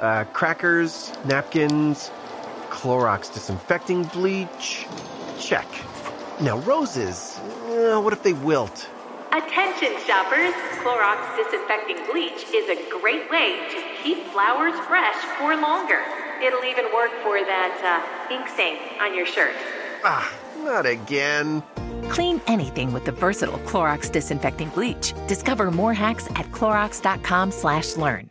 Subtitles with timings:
[0.00, 2.10] Uh, crackers, napkins,
[2.70, 4.86] Clorox disinfecting bleach.
[5.40, 5.66] Check.
[6.40, 7.38] Now, roses.
[7.66, 8.88] Uh, what if they wilt?
[9.32, 10.54] Attention shoppers!
[10.82, 16.00] Clorox disinfecting bleach is a great way to keep flowers fresh for longer.
[16.42, 19.54] It'll even work for that uh, ink stain on your shirt.
[20.04, 21.62] Ah, not again.
[22.08, 25.12] Clean anything with the versatile Clorox disinfecting bleach.
[25.26, 28.30] Discover more hacks at clorox.com/learn.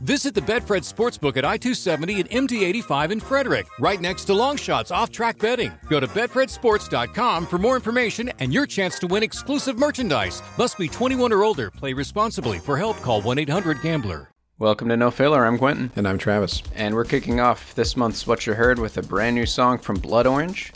[0.00, 4.32] Visit the Betfred Sportsbook at I 270 and MD 85 in Frederick, right next to
[4.32, 5.72] Longshots off track betting.
[5.88, 10.42] Go to BetfredSports.com for more information and your chance to win exclusive merchandise.
[10.58, 11.70] Must be 21 or older.
[11.70, 12.58] Play responsibly.
[12.58, 14.30] For help, call 1 800 Gambler.
[14.58, 15.44] Welcome to No Filler.
[15.44, 15.90] I'm Quentin.
[15.96, 16.62] And I'm Travis.
[16.74, 19.96] And we're kicking off this month's What You Heard with a brand new song from
[19.96, 20.72] Blood Orange.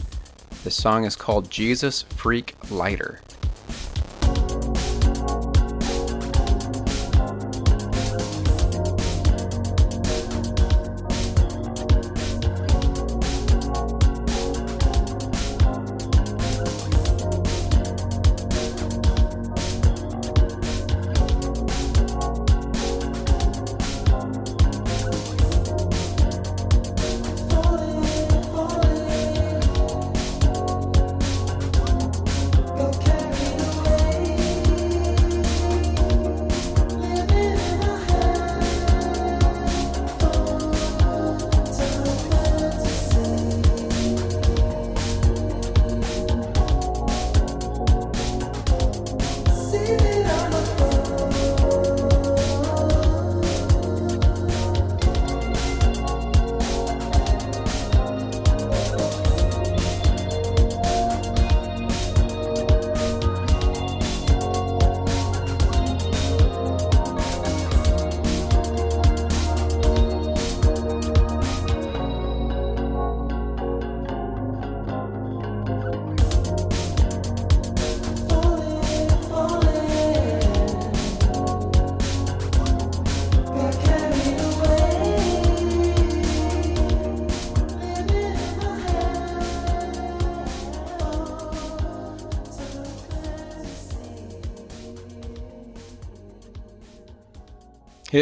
[0.64, 3.20] The song is called Jesus Freak Lighter.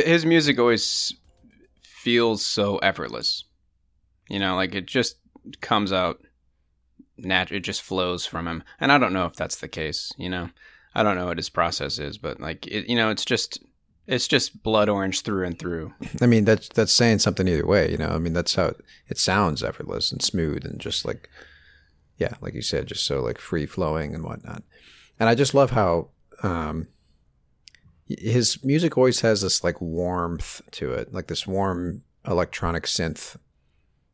[0.06, 1.14] His music always
[1.82, 3.44] feels so effortless.
[4.28, 5.16] You know, like it just
[5.60, 6.20] comes out
[7.16, 7.58] natural.
[7.58, 8.62] It just flows from him.
[8.80, 10.50] And I don't know if that's the case, you know.
[10.94, 13.62] I don't know what his process is, but like it, you know, it's just
[14.06, 15.92] it's just blood orange through and through.
[16.20, 18.08] I mean, that's that's saying something either way, you know.
[18.08, 21.28] I mean, that's how it, it sounds effortless and smooth and just like
[22.16, 24.62] yeah, like you said, just so like free flowing and whatnot.
[25.20, 26.08] And I just love how
[26.42, 26.88] um
[28.08, 33.36] his music always has this like warmth to it, like this warm electronic synth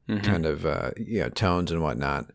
[0.08, 0.24] mm-hmm.
[0.24, 2.26] kind of uh, you know tones and whatnot.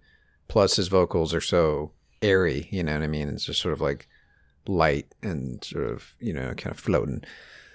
[0.48, 1.92] Plus, his vocals are so
[2.22, 2.68] airy.
[2.72, 3.30] You know what I mean?
[3.30, 4.08] It's just sort of like
[4.68, 7.24] light and sort of you know kind of floating.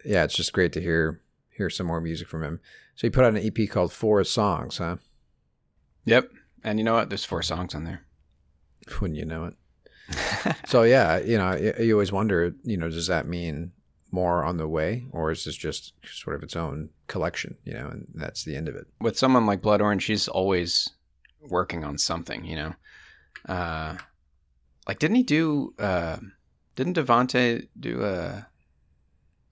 [0.05, 1.21] yeah, it's just great to hear
[1.51, 2.61] hear some more music from him.
[2.97, 4.97] So he put out an EP called Four Songs, huh?
[6.05, 6.31] Yep.
[6.63, 7.09] And you know what?
[7.09, 8.05] There's four songs on there.
[9.01, 9.55] Wouldn't you know it?
[10.67, 13.73] so yeah, you know, you always wonder, you know, does that mean
[14.11, 17.89] more on the way, or is this just sort of its own collection, you know,
[17.89, 18.87] and that's the end of it?
[19.01, 20.91] With someone like Blood Orange, she's always
[21.41, 22.75] working on something, you know.
[23.49, 23.97] Uh,
[24.87, 25.75] like, didn't he do?
[25.79, 26.19] Uh,
[26.77, 28.47] didn't Devonte do a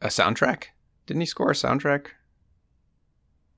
[0.00, 0.64] a soundtrack?
[1.06, 2.08] Didn't he score a soundtrack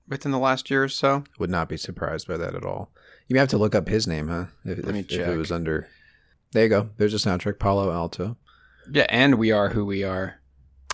[0.08, 1.24] within the last year or so?
[1.38, 2.90] Would not be surprised by that at all.
[3.28, 4.46] You may have to look up his name, huh?
[4.64, 5.28] If, Let me if, if check.
[5.28, 5.88] it was under.
[6.54, 6.88] There you go.
[6.96, 8.36] There's a soundtrack, Palo Alto.
[8.90, 10.40] Yeah, and we are who we are.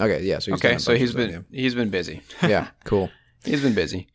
[0.00, 0.38] Okay, yeah.
[0.40, 2.22] So he's okay, so he's been he's been busy.
[2.42, 2.68] yeah.
[2.84, 3.10] cool.
[3.44, 4.08] He's been busy.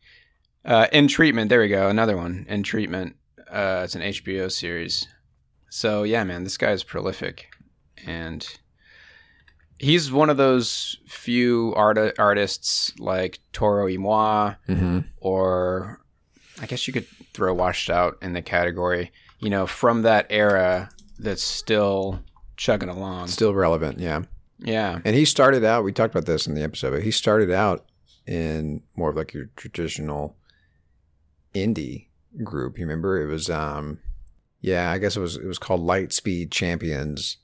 [0.64, 1.88] Uh, in treatment, there we go.
[1.88, 2.44] Another one.
[2.48, 3.16] In treatment,
[3.50, 5.06] uh, it's an HBO series.
[5.70, 7.46] So yeah, man, this guy is prolific,
[8.06, 8.46] and
[9.78, 15.00] he's one of those few art- artists like Toro y Moi, Mm-hmm.
[15.18, 16.00] or
[16.60, 19.12] I guess you could throw Washed Out in the category.
[19.38, 22.22] You know, from that era, that's still
[22.56, 23.28] chugging along.
[23.28, 24.22] Still relevant, yeah.
[24.58, 25.84] yeah, And he started out.
[25.84, 27.86] We talked about this in the episode, but he started out
[28.26, 30.36] in more of like your traditional
[31.54, 32.08] indie
[32.42, 32.78] group.
[32.78, 34.00] You remember it was, um,
[34.60, 37.36] yeah, I guess it was it was called Lightspeed Champions,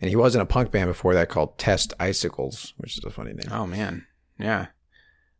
[0.00, 3.10] and he was in a punk band before that called Test Icicles, which is a
[3.10, 3.48] funny name.
[3.50, 4.06] Oh man,
[4.38, 4.66] yeah.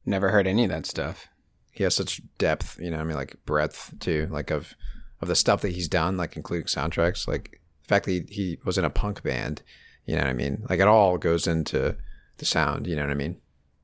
[0.05, 1.29] Never heard any of that stuff.
[1.71, 2.97] He has such depth, you know.
[2.97, 4.75] what I mean, like breadth too, like of
[5.21, 7.29] of the stuff that he's done, like including soundtracks.
[7.29, 7.57] Like
[7.88, 9.62] fact that he, he was in a punk band,
[10.06, 10.64] you know what I mean.
[10.69, 11.96] Like it all goes into
[12.38, 13.37] the sound, you know what I mean.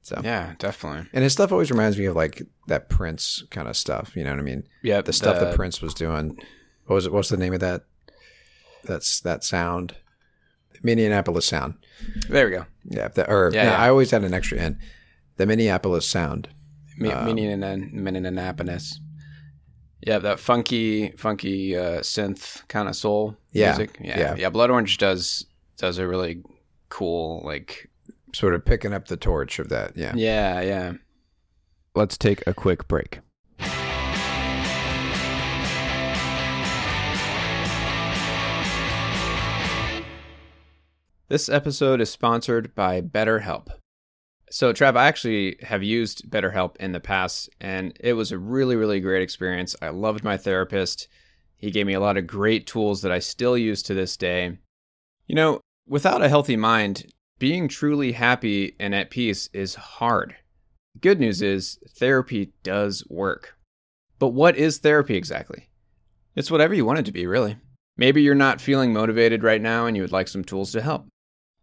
[0.03, 1.09] So Yeah, definitely.
[1.13, 4.15] And his stuff always reminds me of like that Prince kind of stuff.
[4.15, 4.65] You know what I mean?
[4.83, 6.37] Yeah, The stuff that Prince was doing.
[6.87, 7.13] What was it?
[7.13, 7.85] What's the name of that?
[8.85, 9.97] That's that sound.
[10.83, 11.75] Minneapolis sound.
[12.29, 12.67] There we go.
[12.85, 13.09] Yeah.
[13.09, 13.79] That, or Yeah, no, yeah.
[13.83, 14.79] I always had an extra in.
[15.37, 16.49] The Minneapolis sound.
[16.99, 19.01] Me- Um, Minneapolis.
[20.07, 23.97] Yeah, that funky, funky uh, synth kind of soul Yeah, music.
[24.03, 24.35] Yeah, yeah.
[24.37, 25.47] yeah, Blood Orange does
[25.79, 26.43] does a really
[26.91, 27.91] cool like.
[28.35, 29.97] Sort of picking up the torch of that.
[29.97, 30.13] Yeah.
[30.15, 30.93] Yeah, yeah.
[31.95, 33.21] Let's take a quick break.
[41.29, 43.69] This episode is sponsored by BetterHelp.
[44.55, 48.77] So, Trav, I actually have used BetterHelp in the past, and it was a really,
[48.77, 49.75] really great experience.
[49.83, 51.09] I loved my therapist.
[51.57, 54.57] He gave me a lot of great tools that I still use to this day.
[55.27, 60.37] You know, without a healthy mind, being truly happy and at peace is hard.
[61.01, 63.59] Good news is, therapy does work.
[64.21, 65.69] But what is therapy exactly?
[66.37, 67.57] It's whatever you want it to be, really.
[67.97, 71.09] Maybe you're not feeling motivated right now and you would like some tools to help.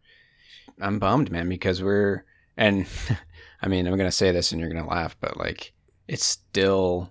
[0.80, 2.24] I'm bummed, man, because we're
[2.56, 2.86] and
[3.60, 5.72] I mean, I'm gonna say this and you're gonna laugh, but like
[6.06, 7.10] it's still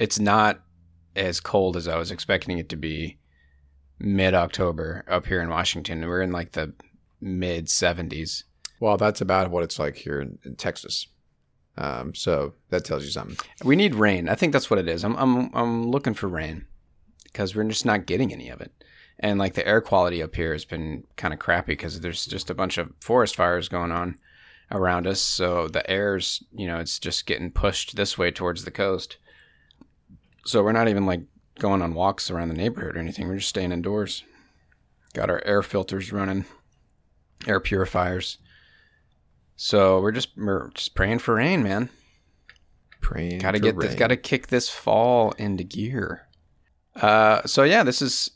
[0.00, 0.62] it's not
[1.14, 3.18] as cold as I was expecting it to be
[3.98, 6.00] mid October up here in Washington.
[6.06, 6.72] We're in like the
[7.20, 8.44] mid seventies.
[8.80, 11.06] Well, that's about what it's like here in, in Texas.
[11.76, 13.36] Um, so that tells you something.
[13.62, 14.28] We need rain.
[14.28, 15.04] I think that's what it is.
[15.04, 16.64] I'm I'm I'm looking for rain
[17.24, 18.72] because we're just not getting any of it.
[19.18, 22.48] And like the air quality up here has been kind of crappy because there's just
[22.48, 24.18] a bunch of forest fires going on
[24.70, 25.20] around us.
[25.20, 29.18] So the air's, you know, it's just getting pushed this way towards the coast.
[30.50, 31.22] So we're not even like
[31.60, 33.28] going on walks around the neighborhood or anything.
[33.28, 34.24] We're just staying indoors.
[35.14, 36.44] Got our air filters running,
[37.46, 38.38] air purifiers.
[39.56, 41.88] So we're just we're just praying for rain, man.
[43.00, 43.38] Praying.
[43.38, 43.94] Got to get this.
[43.94, 46.26] Got to kick this fall into gear.
[46.96, 48.30] Uh, so yeah, this is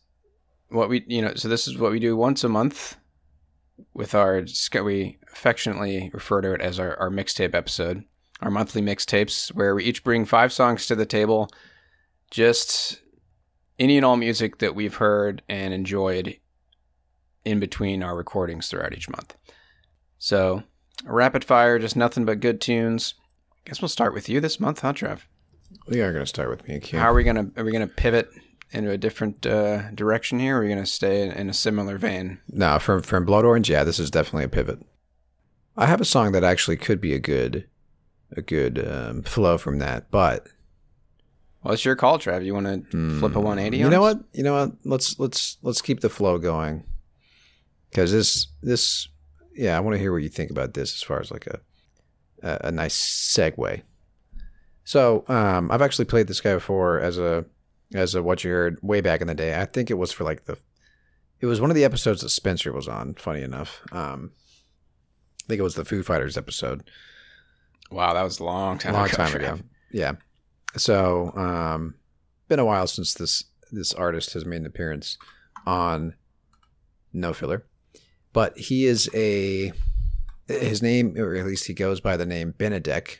[0.69, 1.35] what we you know.
[1.35, 2.97] So this is what we do once a month
[3.93, 4.45] with our
[4.83, 8.05] we affectionately refer to it as our, our mixtape episode,
[8.41, 11.51] our monthly mixtapes, where we each bring five songs to the table,
[12.35, 13.01] just
[13.79, 16.37] any and all music that we've heard and enjoyed
[17.45, 19.37] in between our recordings throughout each month.
[20.19, 20.65] So
[21.05, 23.15] rapid fire, just nothing but good tunes.
[23.53, 25.29] I guess we'll start with you this month, huh, Trev?
[25.87, 26.81] We are going to start with me.
[26.91, 28.29] How are we gonna are we gonna pivot
[28.73, 30.57] into a different uh, direction here?
[30.57, 32.41] Or are we gonna stay in, in a similar vein?
[32.49, 34.81] No, from from Blood Orange, yeah, this is definitely a pivot.
[35.77, 37.69] I have a song that actually could be a good
[38.37, 40.49] a good um, flow from that, but
[41.65, 42.43] Well, it's your call, Trev.
[42.43, 43.79] You want to flip a 180?
[43.79, 43.83] Hmm.
[43.85, 44.17] you know us?
[44.17, 44.25] what?
[44.35, 44.73] You know what?
[44.85, 46.85] Let's let's let's keep the flow going
[47.91, 49.09] because this this
[49.55, 51.61] yeah, I want to hear what you think about this as far as like a
[52.43, 53.83] a, a nice segue.
[54.85, 57.47] So um, I've actually played this guy before as a
[57.95, 59.59] as a what you heard way back in the day.
[59.59, 60.59] I think it was for like the
[61.41, 63.15] it was one of the episodes that Spencer was on.
[63.15, 64.33] Funny enough, um,
[65.45, 66.91] I think it was the Foo Fighters episode.
[67.91, 69.17] Wow, that was a long time long ago.
[69.17, 69.59] time ago.
[69.91, 70.13] Yeah.
[70.77, 71.95] So, um,
[72.49, 75.19] been a while since this this artist has made an appearance
[75.67, 76.15] on
[77.13, 77.65] No Filler,
[78.33, 79.73] but he is a
[80.47, 83.19] his name, or at least he goes by the name Benedek.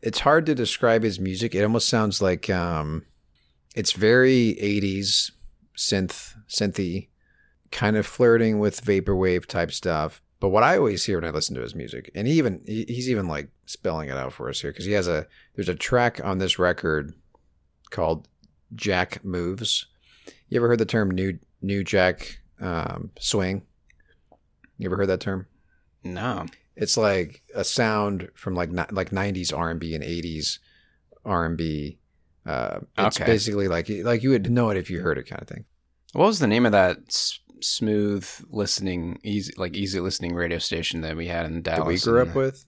[0.00, 1.54] It's hard to describe his music.
[1.54, 3.04] It almost sounds like um,
[3.74, 5.32] it's very '80s
[5.76, 7.08] synth synthy,
[7.70, 10.22] kind of flirting with vaporwave type stuff.
[10.42, 13.08] But what I always hear when I listen to his music, and he even he's
[13.08, 16.20] even like spelling it out for us here because he has a there's a track
[16.24, 17.14] on this record
[17.90, 18.26] called
[18.74, 19.86] Jack Moves.
[20.48, 23.62] You ever heard the term new new Jack um, swing?
[24.78, 25.46] You ever heard that term?
[26.02, 26.46] No.
[26.74, 30.58] It's like a sound from like like 90s R&B and 80s
[31.24, 31.98] R&B.
[32.44, 33.30] Uh, it's Okay.
[33.30, 35.66] basically like like you would know it if you heard it kind of thing.
[36.14, 36.98] What was the name of that
[37.62, 41.78] smooth listening, easy like easy listening radio station that we had in Dallas?
[41.80, 42.64] that we grew up with.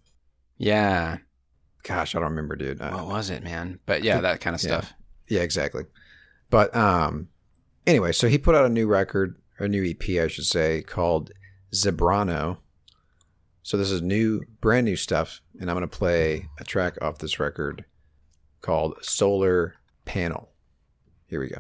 [0.59, 1.19] Yeah.
[1.83, 2.81] Gosh, I don't remember, dude.
[2.81, 3.79] Uh, What was it, man?
[3.87, 4.93] But yeah, think- that kind of stuff.
[5.29, 5.85] Yeah, exactly.
[6.51, 7.29] But um,
[7.87, 11.31] anyway, so he put out a new record, a new EP, I should say, called
[11.73, 12.59] Zebrano.
[13.63, 17.41] So this is new, brand new stuff, and I'm gonna play a track off this
[17.41, 17.85] record
[18.61, 19.75] called Solar
[20.05, 20.51] Panel.
[21.27, 21.59] Here we go.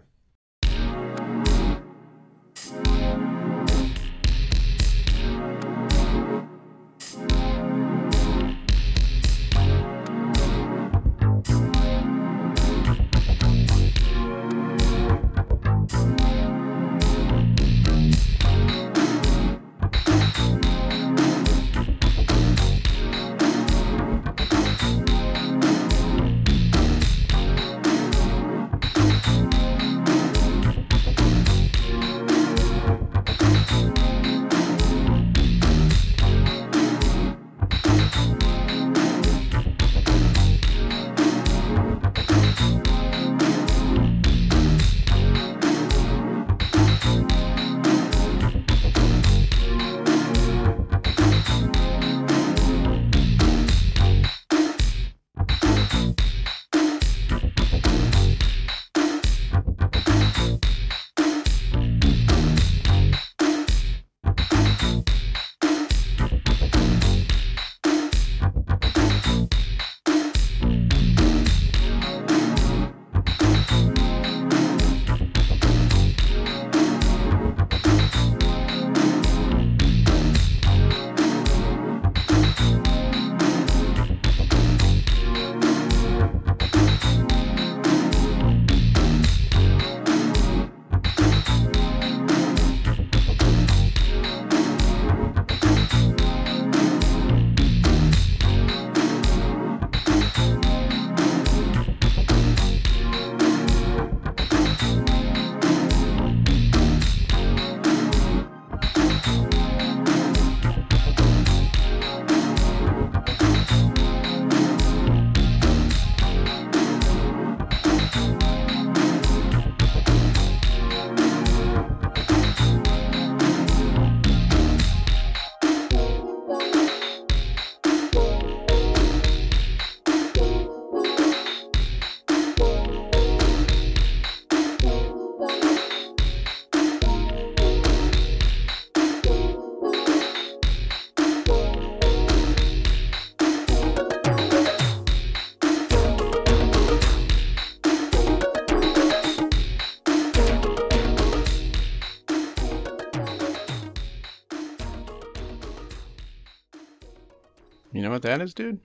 [158.38, 158.80] That is, dude?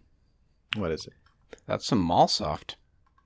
[0.76, 1.14] What is it?
[1.66, 2.78] That's some mall soft.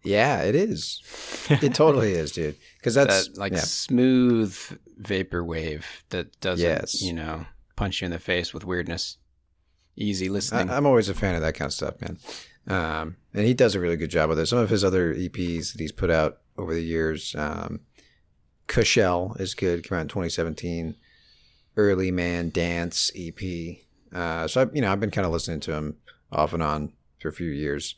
[0.04, 1.02] Yeah, it is.
[1.50, 2.56] it totally is, dude.
[2.78, 3.60] Because that's that like yeah.
[3.60, 4.58] smooth
[4.98, 7.02] vapor wave that doesn't, Yes.
[7.02, 9.18] you know, punch you in the face with weirdness.
[9.96, 10.70] Easy listening.
[10.70, 12.18] I, I'm always a fan of that kind of stuff, man.
[12.68, 14.46] Um, and he does a really good job with it.
[14.48, 17.82] Some of his other EPs that he's put out over the years, um,
[18.68, 19.84] Cushell is good.
[19.84, 20.96] Came out in 2017.
[21.76, 23.78] Early Man Dance EP.
[24.14, 25.98] Uh, so I, you know, I've been kind of listening to him
[26.34, 27.96] off and on for a few years.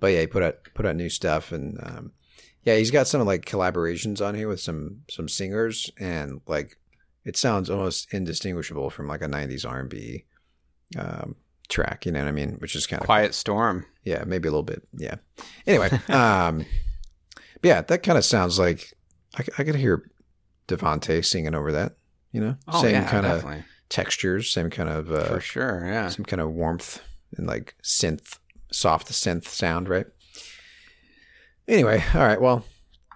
[0.00, 2.12] But yeah, he put out put out new stuff, and um,
[2.62, 6.76] yeah, he's got some like collaborations on here with some some singers, and like
[7.24, 10.24] it sounds almost indistinguishable from like a '90s R&B
[10.98, 11.34] um,
[11.68, 12.06] track.
[12.06, 12.56] You know what I mean?
[12.58, 13.86] Which is kind of Quiet Storm.
[14.04, 14.86] yeah, maybe a little bit.
[14.96, 15.16] Yeah.
[15.66, 16.64] Anyway, um,
[17.60, 18.92] but yeah, that kind of sounds like
[19.36, 20.10] I could hear
[20.68, 21.96] Devonte singing over that.
[22.32, 23.44] You know, Oh, same yeah, kind of
[23.88, 26.08] textures, same kind of uh, For sure, yeah.
[26.10, 27.00] some kind of warmth
[27.36, 28.38] and like synth,
[28.72, 30.06] soft synth sound, right?
[31.68, 32.40] Anyway, all right.
[32.40, 32.64] Well,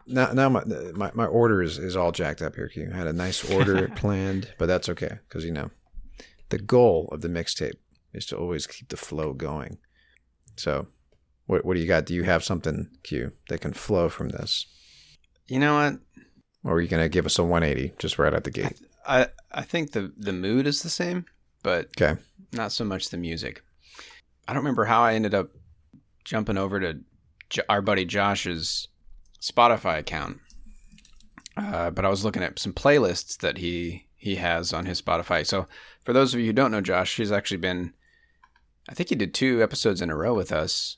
[0.07, 2.69] now now my my, my order is, is all jacked up here.
[2.69, 2.91] Q.
[2.93, 5.71] I had a nice order planned, but that's okay because you know
[6.49, 7.77] the goal of the mixtape
[8.13, 9.79] is to always keep the flow going.
[10.57, 10.89] So,
[11.47, 12.07] what what do you got?
[12.07, 14.67] Do you have something Q that can flow from this,
[15.47, 16.01] You know what?
[16.65, 18.81] or are you gonna give us a 180 just right out the gate?
[19.07, 21.25] I I think the the mood is the same,
[21.63, 22.21] but Okay.
[22.53, 23.63] not so much the music.
[24.51, 25.51] I don't remember how I ended up
[26.25, 26.99] jumping over to
[27.51, 28.89] J- our buddy Josh's
[29.41, 30.41] Spotify account,
[31.57, 35.47] uh, but I was looking at some playlists that he he has on his Spotify.
[35.47, 35.69] So
[36.03, 37.95] for those of you who don't know Josh, he's actually been,
[38.89, 40.97] I think he did two episodes in a row with us.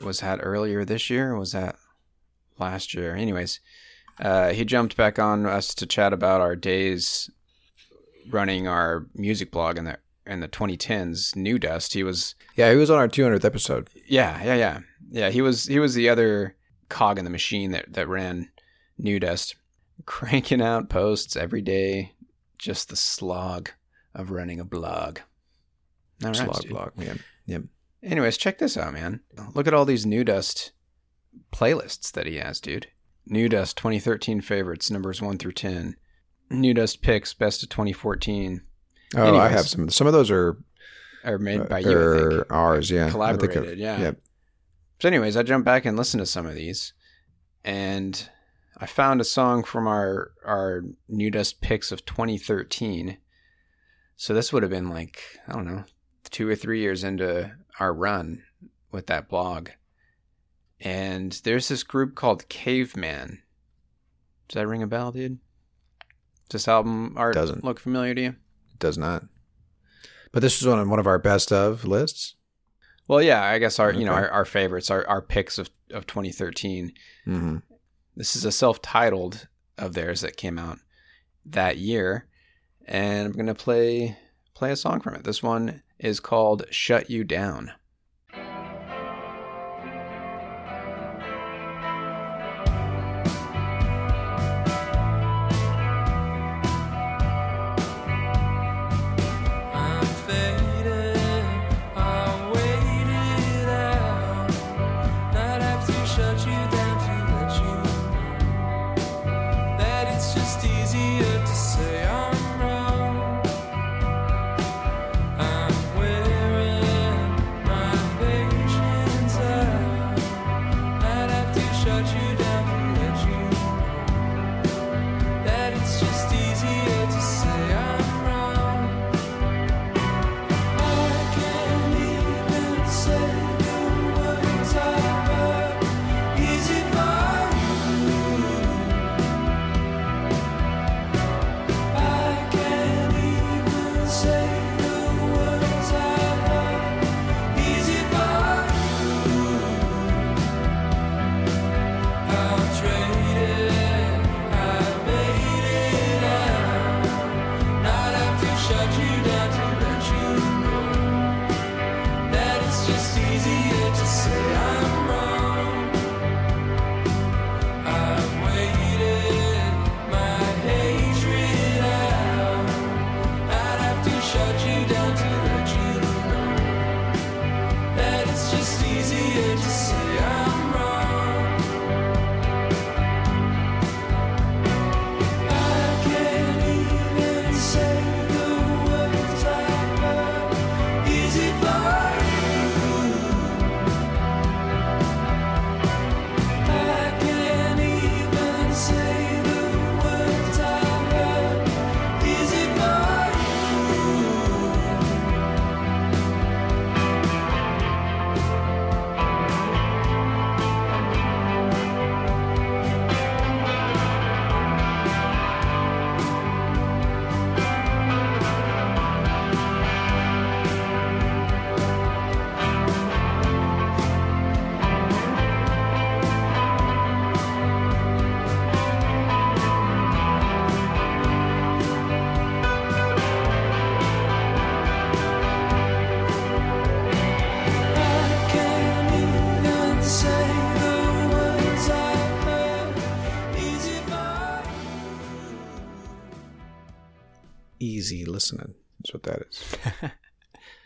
[0.00, 1.34] Was that earlier this year?
[1.38, 1.76] Was that
[2.58, 3.16] last year?
[3.16, 3.58] Anyways,
[4.20, 7.30] uh, he jumped back on us to chat about our days
[8.28, 11.92] running our music blog in the in the 2010s, New Dust.
[11.94, 13.88] He was Yeah, he was on our 200th episode.
[14.06, 15.30] yeah, yeah, yeah, yeah.
[15.30, 16.56] He was he was the other
[16.88, 18.50] cog in the machine that that ran
[18.98, 19.56] New Dust,
[20.06, 22.12] cranking out posts every day.
[22.58, 23.70] Just the slog
[24.14, 25.18] of running a blog.
[26.22, 26.70] All right, Slog dude.
[26.70, 26.90] blog.
[26.96, 27.14] Yeah.
[27.46, 27.62] Yep.
[28.02, 29.20] Anyways, check this out, man.
[29.54, 30.72] Look at all these New Dust
[31.52, 32.86] playlists that he has, dude.
[33.26, 35.96] New Dust 2013 favorites, numbers 1 through 10.
[36.50, 38.62] New Dust picks, best of 2014.
[39.16, 39.88] Oh, I have some.
[39.90, 40.56] Some of those are
[41.24, 42.46] Are made uh, by you, I or think.
[42.52, 42.90] ours.
[42.90, 44.00] Yeah, I think Collaborated, of- yeah.
[44.00, 44.20] Yep.
[45.00, 46.92] So, anyways, I jumped back and listened to some of these,
[47.64, 48.28] and
[48.76, 53.18] I found a song from our our New Dust picks of 2013.
[54.16, 55.84] So this would have been like I don't know,
[56.30, 58.42] two or three years into our run
[58.92, 59.70] with that blog.
[60.80, 63.42] And there's this group called Caveman.
[64.48, 65.38] Does that ring a bell, dude?
[66.48, 67.64] Does this album art Doesn't.
[67.64, 68.36] look familiar to you?
[68.74, 69.24] It does not.
[70.32, 72.34] But this is on one of our best of lists.
[73.06, 76.06] Well, yeah, I guess our you know our, our favorites, our, our picks of, of
[76.06, 76.92] 2013.
[77.26, 77.56] Mm-hmm.
[78.16, 80.78] This is a self-titled of theirs that came out
[81.44, 82.26] that year,
[82.86, 84.16] and I'm gonna play
[84.54, 85.24] play a song from it.
[85.24, 87.72] This one is called "Shut You Down."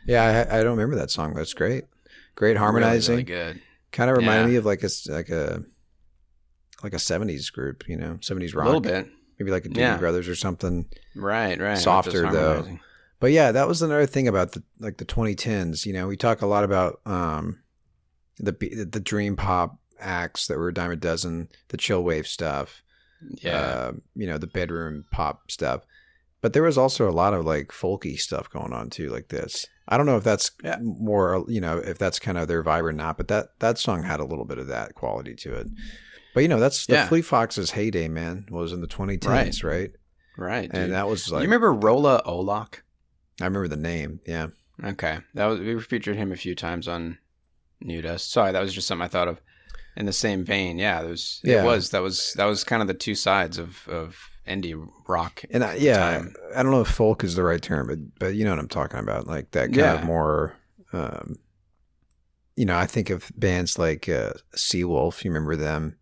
[0.09, 1.35] Yeah, I, I don't remember that song.
[1.35, 1.85] That's great.
[2.35, 3.17] Great harmonizing.
[3.19, 3.63] Really, really good.
[3.93, 4.49] Kind of reminded Yeah.
[4.51, 5.63] me of like a like a
[6.83, 8.65] like a seventies group, you know, seventies rock.
[8.65, 9.09] A little bit.
[9.39, 9.97] maybe like a Doobie Yeah.
[9.97, 10.87] Brothers or something.
[11.15, 11.79] Right, right.
[11.79, 12.67] Softer, though.
[13.21, 15.87] But yeah, that was another thing about the like the 2010s.
[15.87, 17.61] You know, we talk a lot about um
[18.39, 18.53] the
[18.89, 22.83] the dream pop acts that were a dime a dozen, the chill wave stuff,
[23.43, 23.57] Yeah.
[23.59, 25.83] uh, you know, the bedroom pop stuff.
[26.41, 29.67] But there was also a lot of like folky stuff going on too, like this.
[29.89, 30.79] I don't know if that's Yeah.
[30.81, 33.17] more, you know, if that's kind of their vibe or not.
[33.17, 35.67] But that that song had a little bit of that quality to it.
[36.35, 37.09] But you know, that's the Yeah.
[37.09, 38.47] Fleet Foxes' heyday, man.
[38.51, 39.91] Was in the 2010s, right?
[40.37, 40.71] right.
[40.73, 42.83] And that was like you remember Rolla Olak?
[43.41, 44.21] I remember the name.
[44.27, 44.49] Yeah.
[44.85, 47.19] Okay, that was we featured him a few times on
[47.81, 48.31] New Dust.
[48.31, 49.41] Sorry, that was just something I thought of.
[49.97, 51.41] In the same vein, yeah, there was.
[51.43, 51.63] Yeah.
[51.63, 54.17] It was that was that was kind of the two sides of of
[54.49, 55.43] indie rock.
[55.51, 56.35] And I, yeah, time.
[56.57, 58.69] I don't know if folk is the right term, but but you know what I'm
[58.69, 59.95] talking about, like that kind Yeah.
[60.01, 60.57] of more.
[60.93, 61.37] Um,
[62.57, 65.23] you know, I think of bands like uh, Seawolf.
[65.25, 65.97] You remember them?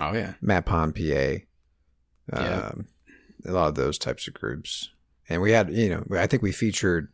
[0.00, 1.00] Oh yeah, Matt Pond, PA.
[1.02, 1.40] Yeah.
[2.32, 2.86] Um,
[3.46, 4.90] a lot of those types of groups,
[5.28, 7.08] and we had, you know, I think we featured,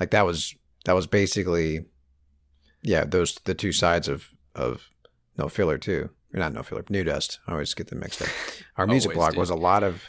[0.00, 1.84] like that was that was basically,
[2.82, 4.88] yeah, those the two sides of of
[5.38, 7.40] No Filler too, not No Filler, New Dust.
[7.46, 8.28] I always get them mixed up.
[8.76, 10.04] Our music blog was a lot of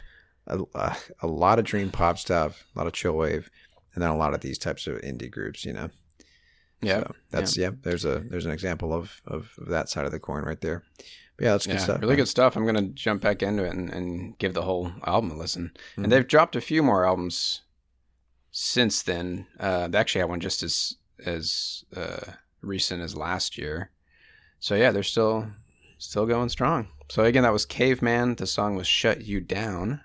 [0.46, 3.50] a, a, lot of dream pop stuff, a lot of chill wave,
[3.94, 5.64] and then a lot of these types of indie groups.
[5.64, 5.90] You know,
[6.80, 7.70] yeah, so that's yeah.
[7.82, 10.82] There's a there's an example of of that side of the coin right there.
[11.36, 12.00] But yeah, that's good yeah, stuff.
[12.00, 12.18] really man.
[12.18, 12.56] good stuff.
[12.56, 15.72] I'm gonna jump back into it and, and give the whole album a listen.
[15.96, 16.04] Mhm.
[16.04, 17.62] And they've dropped a few more albums
[18.50, 19.46] since then.
[19.58, 23.90] Uh, they actually had one just as as uh, recent as last year.
[24.60, 25.48] So yeah, they're still
[26.02, 26.88] still going strong.
[27.10, 28.36] So again, that was Caveman.
[28.36, 30.00] The song was "Shut You Down."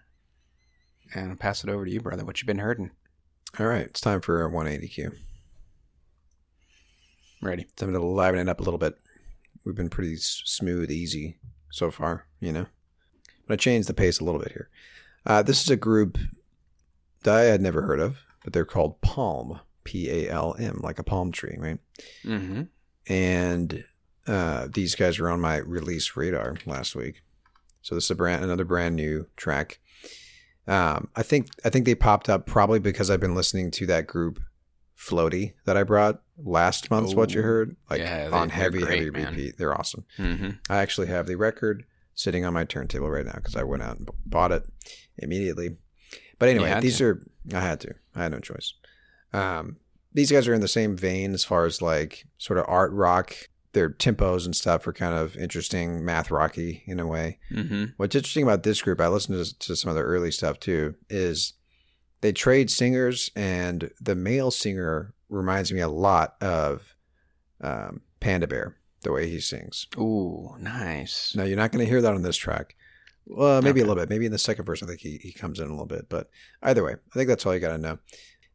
[1.13, 2.25] And I'll pass it over to you, brother.
[2.25, 2.91] What you been hurting?
[3.59, 5.15] All right, it's time for a 180Q.
[7.41, 7.65] Ready?
[7.75, 8.97] Time to liven it up a little bit.
[9.63, 11.37] We've been pretty s- smooth, easy
[11.71, 12.63] so far, you know.
[13.23, 14.69] But I'm gonna change the pace a little bit here.
[15.25, 16.17] Uh, this is a group
[17.23, 20.99] that I had never heard of, but they're called Palm, P A L M, like
[20.99, 21.79] a palm tree, right?
[22.23, 22.63] Mm-hmm.
[23.07, 23.85] And
[24.27, 27.21] uh, these guys were on my release radar last week.
[27.81, 29.79] So this is a brand, another brand new track.
[30.67, 34.05] Um, I think I think they popped up probably because I've been listening to that
[34.07, 34.39] group
[34.97, 38.97] Floaty that I brought last month's What You Heard, like Yeah, they- on heavy, great,
[38.99, 39.27] heavy man.
[39.33, 39.57] repeat.
[39.57, 40.03] They're awesome.
[40.17, 40.49] Mm-hmm.
[40.69, 41.85] I actually have the record
[42.15, 44.63] sitting on my turntable right now because I went out and b- bought it
[45.19, 45.77] immediately.
[46.39, 47.05] But anyway, these to.
[47.05, 47.93] are I had to.
[48.15, 48.73] I had no choice.
[49.33, 49.77] Um,
[50.13, 53.35] these guys are in the same vein as far as like sort of art rock.
[53.77, 57.37] Their tempos and stuff are kind of interesting, math rocky in a way.
[57.51, 57.85] Mm-hmm.
[57.97, 60.95] What's interesting about this group, I listened to, to some of their early stuff too,
[61.11, 61.53] is
[62.21, 66.95] they trade singers, and the male singer reminds me a lot of
[67.61, 69.85] um, Panda Bear, the way he sings.
[69.95, 71.35] Ooh, nice.
[71.35, 72.75] Now you're not going to hear that on this track.
[73.27, 74.09] Well, maybe a little bit.
[74.09, 76.09] Maybe in the second verse, I think he, he comes in a little bit.
[76.09, 76.31] But
[76.63, 77.99] either way, I think that's all you got to know.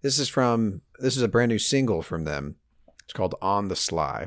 [0.00, 2.56] This is from this is a brand new single from them.
[3.04, 4.26] It's called "On the Sly."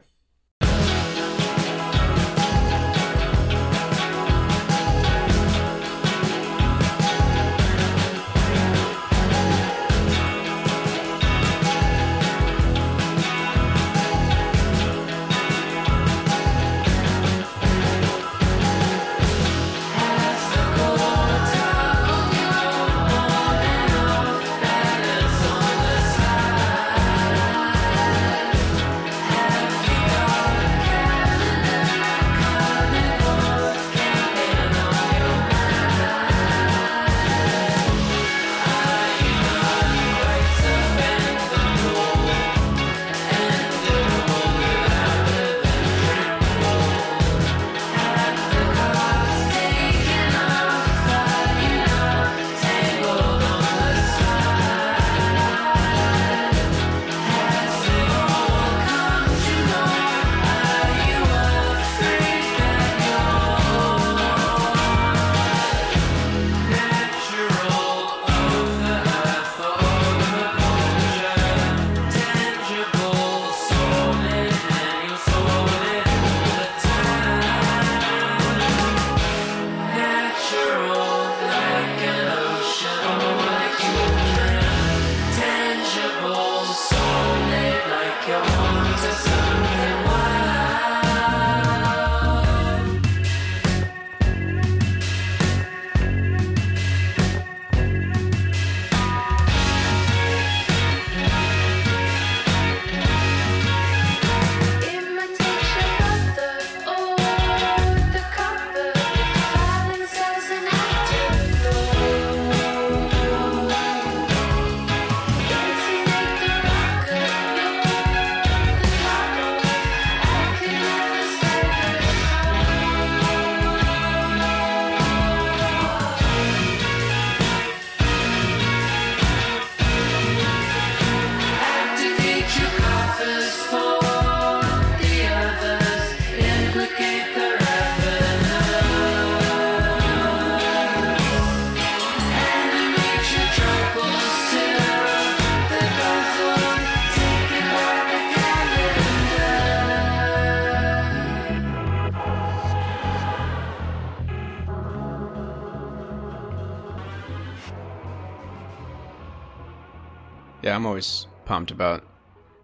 [160.75, 162.03] I'm always pumped about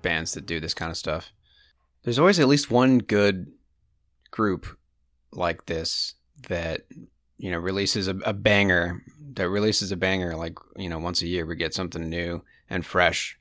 [0.02, 1.32] bands that do this kind of stuff.
[2.04, 3.47] There's always at least one good
[4.32, 4.65] group
[5.32, 6.15] like this
[6.50, 6.82] that
[7.38, 9.02] you know releases a, a banger
[9.34, 12.86] that releases a banger like you know once a year we get something new and
[12.86, 13.38] fresh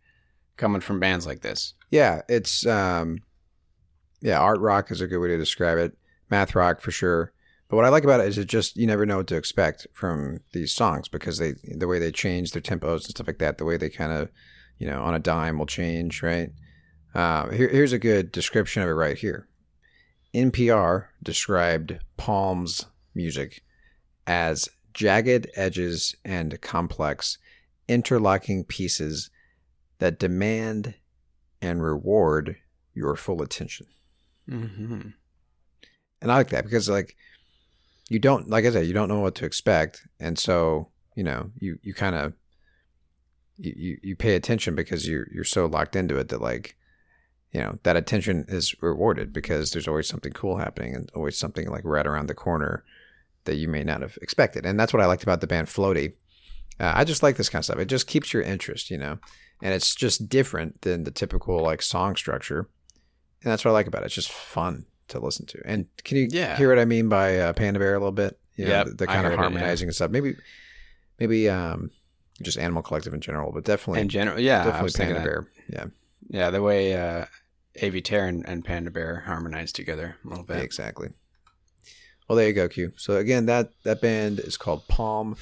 [0.57, 1.75] coming from bands like this.
[1.91, 3.19] Yeah, it's um,
[4.21, 5.97] yeah, art rock is a good way to describe it.
[6.31, 7.33] Math rock for sure.
[7.69, 9.89] But what I like about it is it just you never know what to expect
[9.93, 13.59] from these songs because they the way they change their tempos and stuff like that,
[13.59, 14.29] the way they kind of
[14.81, 16.51] you know on a dime will change, right?
[17.15, 19.47] Uh, here, here's a good description of it right here.
[20.35, 23.63] NPR described Palm's music
[24.27, 27.39] as jagged edges and complex,
[27.89, 29.31] interlocking pieces
[29.99, 30.95] that demand
[31.61, 32.57] and reward
[32.95, 33.87] your full attention.
[34.49, 35.09] Mm-hmm.
[36.23, 37.17] And I like that because like
[38.09, 40.07] you don't like I said, you don't know what to expect.
[40.19, 42.33] And so, you know, you, you kind of
[43.63, 46.77] you, you, pay attention because you're you're so locked into it that like
[47.53, 51.69] you know that attention is rewarded because there's always something cool happening and always something
[51.69, 52.85] like right around the corner
[53.45, 54.65] that you may not have expected.
[54.67, 56.15] And that's what i liked about the band floaty.
[56.79, 57.79] Uh, i just like this kind of stuff.
[57.79, 59.19] It just keeps your interest you know
[59.63, 62.69] and it's just different than the typical like song structure.
[63.43, 64.07] And that's what i like about it.
[64.07, 65.61] It's just fun to listen to.
[65.67, 66.57] And can you Yeah.
[66.57, 68.39] hear what i mean by uh, panda bear a little bit?
[68.57, 69.43] You know, Yep, the, the I kind of heard it, yeah.
[69.51, 70.11] harmonizing and stuff.
[70.11, 70.35] Maybe
[71.19, 71.91] maybe um
[72.43, 75.25] just animal collective in general but definitely In general, yeah, I definitely panda that.
[75.25, 75.85] bear yeah
[76.29, 77.25] Yeah, the way uh,
[77.77, 80.57] Avey Tare and, and Panda Bear harmonize together a little bit.
[80.59, 81.11] Yeah, exactly.
[82.29, 82.93] Well, there you go, Q.
[82.97, 85.37] So again, that that band is called Palm.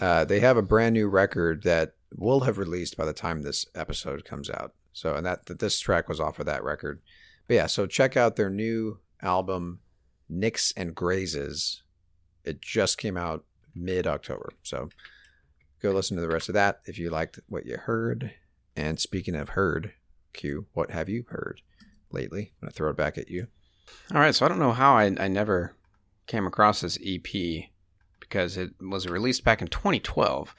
[0.00, 3.66] Uh, they have a brand new record that will have released by the time this
[3.74, 4.72] episode comes out.
[4.92, 7.00] So, and that, that this track was off of that record.
[7.46, 9.80] But yeah, so check out their new album,
[10.28, 11.82] Nicks and Grazes.
[12.44, 14.52] It just came out mid October.
[14.62, 14.88] So
[15.84, 18.32] go listen to the rest of that if you liked what you heard.
[18.74, 19.92] And speaking of heard,
[20.32, 21.60] Q, what have you heard
[22.10, 22.52] lately?
[22.54, 23.48] I'm gonna throw it back at you.
[24.12, 25.76] All right, so I don't know how I, I never
[26.26, 27.66] came across this EP
[28.18, 30.54] because it was released back in 2012.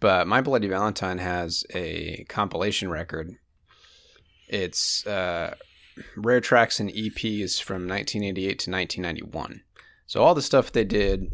[0.00, 3.36] But My Bloody Valentine has a compilation record.
[4.48, 5.54] It's uh,
[6.16, 9.60] rare tracks and EPs from 1988 to 1991.
[10.06, 11.30] So all the stuff they did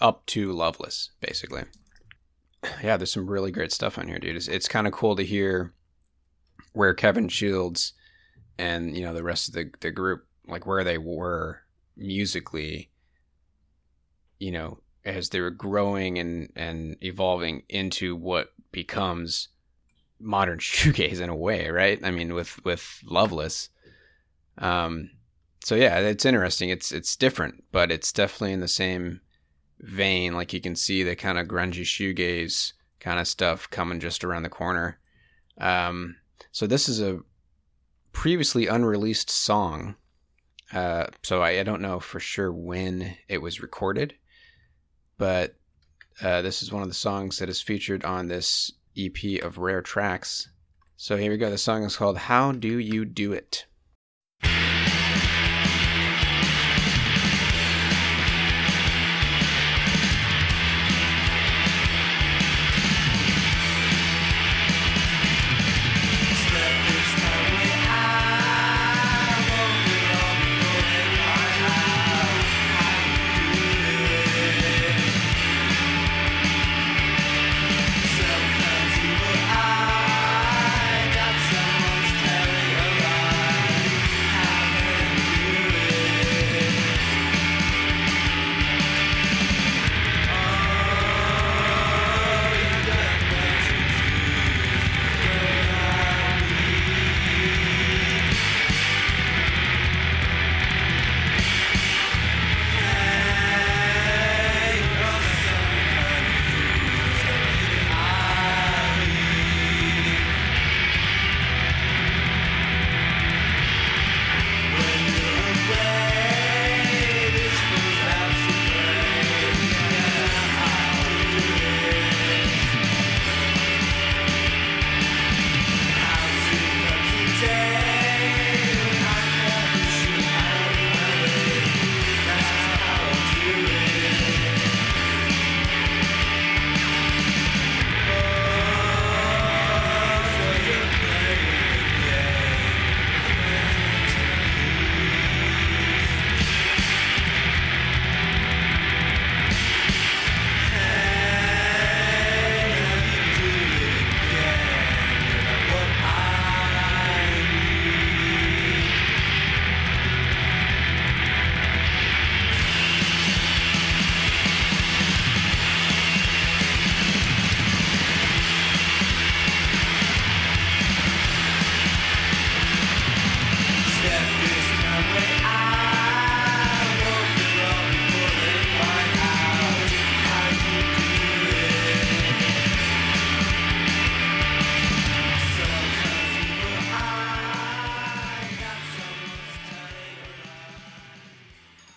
[0.00, 1.64] up to Loveless, basically.
[2.82, 4.36] Yeah, there's some really great stuff on here, dude.
[4.36, 5.72] It's, it's kind of cool to hear
[6.72, 7.92] where Kevin Shields
[8.58, 11.62] and you know the rest of the the group like where they were
[11.96, 12.90] musically
[14.38, 19.48] you know as they were growing and and evolving into what becomes
[20.18, 23.68] modern shoegaze in a way right i mean with with loveless
[24.58, 25.10] um
[25.64, 29.20] so yeah it's interesting it's it's different but it's definitely in the same
[29.80, 34.24] vein like you can see the kind of grungy shoegaze kind of stuff coming just
[34.24, 34.98] around the corner
[35.58, 36.16] um
[36.52, 37.20] so this is a
[38.16, 39.94] previously unreleased song.
[40.72, 44.14] Uh, so I, I don't know for sure when it was recorded,
[45.18, 45.54] but
[46.22, 49.82] uh, this is one of the songs that is featured on this EP of rare
[49.82, 50.48] tracks.
[50.96, 51.50] So here we go.
[51.50, 53.66] The song is called How Do You Do It?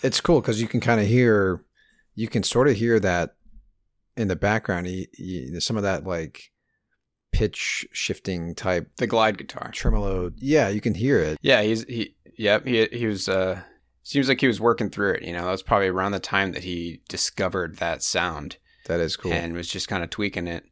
[0.09, 1.63] It's cool because you can kind of hear,
[2.15, 3.35] you can sort of hear that
[4.17, 4.87] in the background.
[4.87, 6.51] You, you, some of that like
[7.31, 9.71] pitch shifting type The glide guitar.
[9.71, 10.31] tremolo.
[10.37, 11.37] Yeah, you can hear it.
[11.41, 12.15] Yeah, he's he.
[12.37, 13.29] Yep, he he was.
[13.29, 13.61] uh
[14.03, 15.23] Seems like he was working through it.
[15.23, 19.15] You know, that was probably around the time that he discovered that sound That is
[19.15, 19.31] cool.
[19.31, 20.63] and was just kind of tweaking it.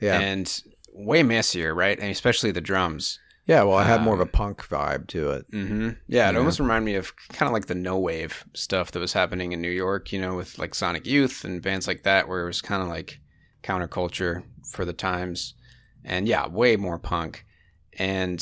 [0.00, 1.98] yeah, and way messier, right?
[1.98, 3.18] And especially the drums.
[3.48, 3.64] Yeah.
[3.64, 5.46] Well, I had more of a um, punk vibe to it.
[5.50, 6.38] hmm Yeah, it Yeah.
[6.38, 9.60] almost reminded me of kind of like the no wave stuff that was happening in
[9.60, 12.62] New York, you know, with like Sonic Youth and bands like that, where it was
[12.62, 13.18] kind of like
[13.64, 15.54] counterculture for the times.
[16.04, 17.44] And yeah, way more punk.
[17.98, 18.40] And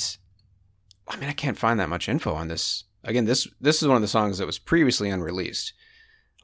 [1.08, 2.84] I mean, I can't find that much info on this.
[3.04, 5.72] Again, this this is one of the songs that was previously unreleased.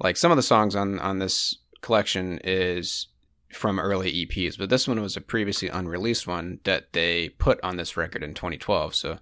[0.00, 3.08] Like some of the songs on on this collection is
[3.52, 7.76] from early EPs, but this one was a previously unreleased one that they put on
[7.76, 8.94] this record in 2012.
[8.94, 9.18] So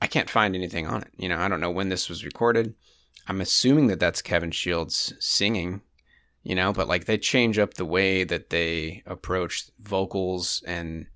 [0.00, 1.08] I can't find anything on it.
[1.16, 2.74] You know, I don't know when this was recorded.
[3.26, 5.82] I'm assuming that that's Kevin Shields singing,
[6.42, 11.06] you know, but like they change up the way that they approach vocals and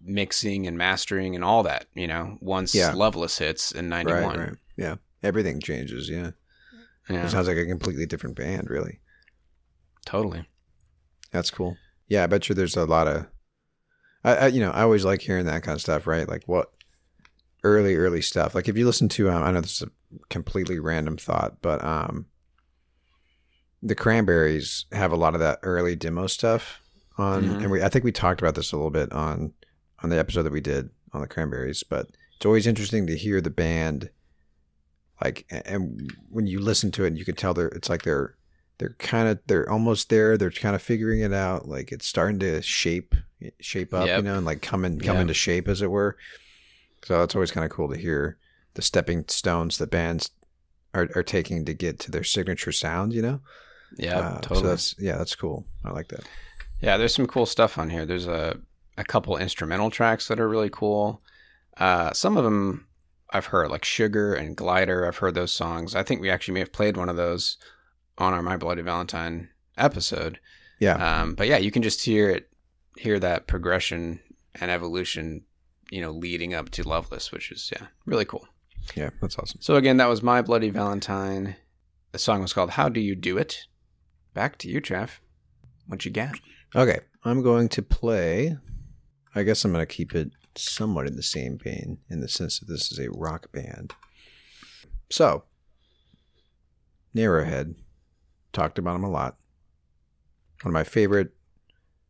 [0.00, 2.92] mixing and mastering and all that, you know, once Yeah.
[2.92, 4.22] Loveless hits in 91.
[4.22, 4.58] Right, right.
[4.76, 6.08] Yeah, everything changes.
[6.08, 6.30] Yeah,
[7.08, 8.70] Yeah, it sounds like a completely different band.
[8.70, 9.00] Really,
[10.06, 10.46] totally.
[11.30, 11.76] That's cool.
[12.08, 13.26] Yeah, I bet you there's a lot of,
[14.24, 16.06] I, I you know, I always like hearing that kind of stuff.
[16.06, 16.70] Right, like what
[17.64, 18.54] early, early stuff.
[18.54, 19.90] Like if you listen to, um, I know this is a
[20.30, 22.26] completely random thought, but um,
[23.82, 26.80] the Cranberries have a lot of that early demo stuff
[27.16, 27.62] on, Mhm.
[27.62, 29.52] and we I think we talked about this a little bit on
[30.02, 33.40] on the episode that we did on the Cranberries, but it's always interesting to hear
[33.40, 34.10] the band
[35.20, 38.36] like and when you listen to it you can tell they're it's like they're
[38.78, 42.38] they're kind of they're almost there they're kind of figuring it out like it's starting
[42.38, 43.14] to shape
[43.60, 45.22] shape up you know and like come in come Yeah.
[45.22, 46.16] into shape as it were
[47.04, 48.36] so it's always kind of cool to hear
[48.74, 50.30] the stepping stones that bands
[50.94, 53.40] are, are taking to get to their signature sound you know
[53.96, 54.60] Yeah, Uh, totally.
[54.62, 56.24] so that's yeah that's cool i like that
[56.80, 58.06] Yeah, there's some cool stuff on here.
[58.06, 58.56] There's a
[58.96, 61.20] a couple instrumental tracks that are really cool.
[61.76, 62.86] Uh, some of them
[63.32, 65.04] I've heard, like Sugar and Glider.
[65.06, 65.94] I've heard those songs.
[65.96, 67.56] I think we actually may have played one of those
[68.18, 70.38] on our My Bloody Valentine episode.
[70.80, 72.50] yeah Um, but yeah, you can just hear it,
[72.96, 74.20] hear that progression
[74.60, 75.42] and evolution,
[75.90, 78.46] you know, leading up to Loveless, which is yeah, really cool.
[78.96, 81.56] yeah that's awesome So again, that was My Bloody Valentine.
[82.12, 83.66] The song was called How Do You Do It?
[84.34, 85.20] Back to you, Trev.
[85.86, 86.34] What you got?
[86.74, 88.56] Okay, I'm going to play.
[89.34, 92.58] I guess I'm going to keep it somewhat in the same vein in the sense
[92.58, 93.94] that this is a rock band.
[95.10, 95.44] So,
[97.14, 97.74] Narrowhead,
[98.52, 99.36] talked about him a lot.
[100.62, 101.32] One of my favorite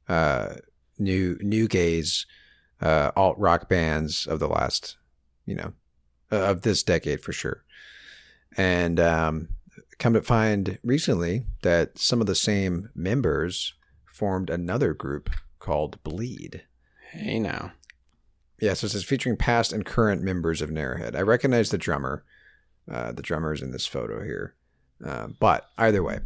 [0.09, 0.55] uh,
[0.99, 2.27] new new gaze
[2.81, 4.97] uh, alt rock bands of the last,
[5.47, 5.73] you know,
[6.31, 7.65] of this decade for sure.
[8.57, 9.49] And um,
[9.99, 13.75] come to find recently that some of the same members
[14.07, 16.65] formed another group called Bleed.
[17.11, 17.73] Hey now.
[18.61, 21.15] Yeah, so it says featuring past and current members of Narrowhead.
[21.15, 22.25] I recognize the drummer.
[22.91, 24.55] Uh, the drummer's in this photo here,
[25.05, 26.21] uh, but either way,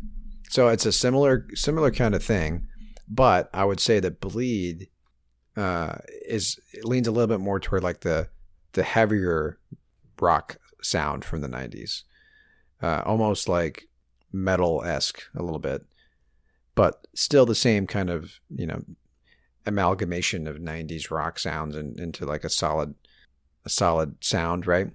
[0.49, 2.66] so it's a similar similar kind of thing.
[3.09, 4.89] But I would say that Bleed
[5.57, 5.97] uh,
[6.27, 8.29] is leans a little bit more toward like the
[8.73, 9.59] the heavier
[10.20, 12.03] rock sound from the '90s,
[12.83, 13.89] uh, almost like
[14.33, 15.85] metal esque a little bit,
[16.75, 18.83] but still the same kind of you know
[19.66, 22.95] amalgamation of 90s rock sounds and into like a solid
[23.64, 24.91] a solid sound right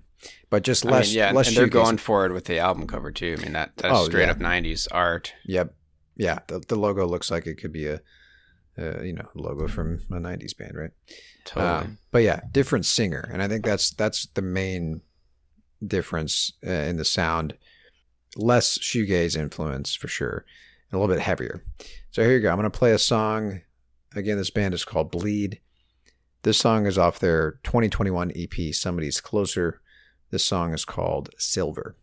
[0.49, 3.11] but just I less mean, yeah, less and they're going forward with the album cover
[3.11, 3.35] too.
[3.37, 4.31] I mean that that's Oh, straight yeah.
[4.31, 5.33] up '90s art.
[5.45, 5.73] yep.
[6.15, 8.01] Yeah the, the logo looks like it could be a
[8.79, 10.91] uh, you know logo from a 90s band right?
[11.45, 11.67] Totally.
[11.67, 15.01] Um, but yeah different singer and i think that's that's the main
[15.85, 17.55] difference uh, in the sound.
[18.35, 20.45] Less shoegaze influence for sure
[20.91, 21.63] and a little bit heavier.
[22.11, 22.49] So here you go.
[22.49, 23.61] I'm going to play a song.
[24.15, 25.59] Again this band is called bleed.
[26.43, 29.81] This song is off their 2021 ep somebody's closer
[30.29, 31.95] this song is called silver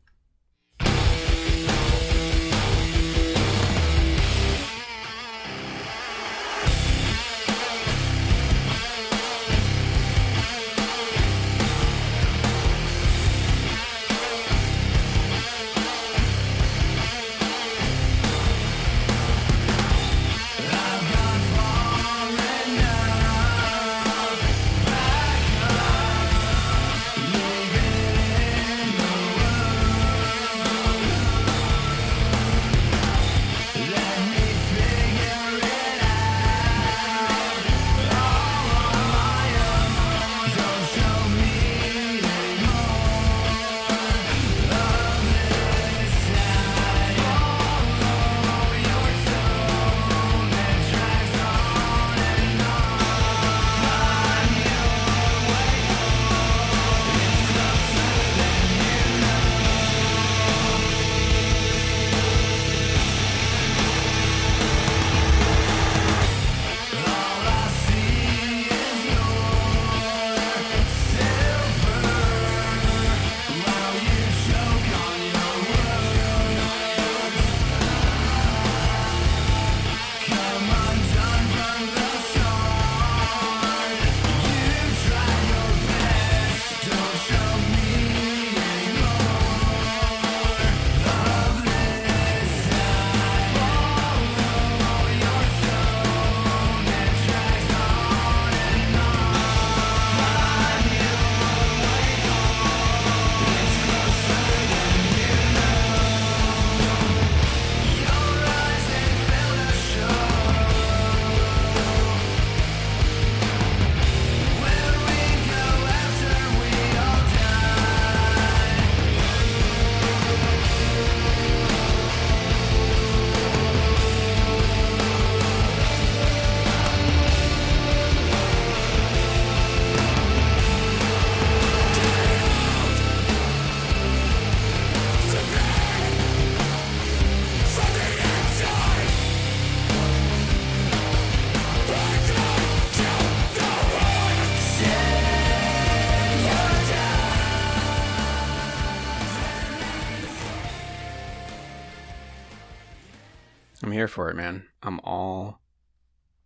[154.04, 154.66] here for it, man.
[154.82, 155.60] I'm all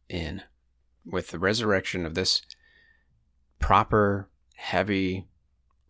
[0.09, 0.43] in
[1.05, 2.41] with the resurrection of this
[3.59, 5.27] proper heavy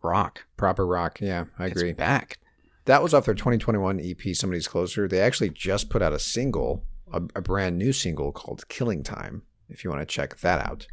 [0.01, 0.45] rock.
[0.57, 1.19] Proper rock.
[1.21, 1.93] Yeah, I It's agree.
[1.93, 2.39] back.
[2.85, 5.07] That was off their 2021 EP, Somebody's Closer.
[5.07, 9.43] They actually just put out a single, a, a brand new single called Killing Time,
[9.69, 10.87] if you want to check that out.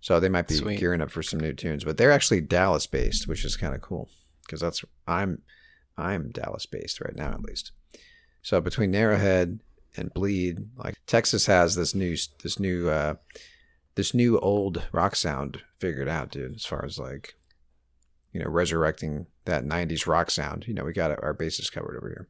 [0.00, 0.78] So they might be Sweet.
[0.78, 3.80] gearing up for some new tunes, but they're actually Dallas based, which is kind of
[3.80, 4.08] cool
[4.44, 5.42] because that's I'm
[5.96, 7.72] I'm Dallas based right now at least.
[8.42, 9.60] So between Narrowhead
[9.96, 13.14] and Bleed, like Texas has this new this new uh
[13.94, 17.34] this new old rock sound figured out, dude, as far as like
[18.32, 20.66] you know, resurrecting that 90s rock sound.
[20.66, 22.28] You know, we got our bases covered over here.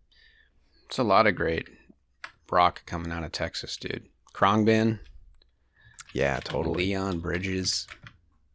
[0.87, 1.67] It's a lot of great
[2.51, 4.07] rock coming out of Texas, dude.
[4.35, 4.99] Khruangbin,
[6.13, 6.89] Yeah, totally.
[6.89, 7.87] Leon Bridges.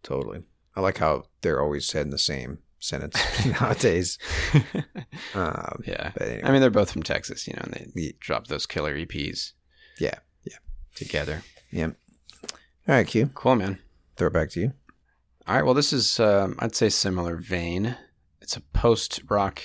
[0.03, 0.43] Totally.
[0.75, 3.17] I like how they're always said in the same sentence
[3.61, 4.17] nowadays.
[5.35, 6.11] Um, Yeah.
[6.13, 6.41] But anyway.
[6.43, 9.51] I mean, they're both from Texas, you know, and they Ye- dropped those killer EPs
[9.99, 10.15] yeah,
[10.45, 10.57] yeah,
[10.95, 11.43] together.
[11.71, 11.89] yeah.
[12.87, 13.27] All right, Q.
[13.35, 13.79] Cool, man.
[14.15, 14.73] Throw it back to you.
[15.47, 15.65] All right.
[15.65, 17.95] Well, this is, um, I'd say, similar vein.
[18.41, 19.61] It's a post rock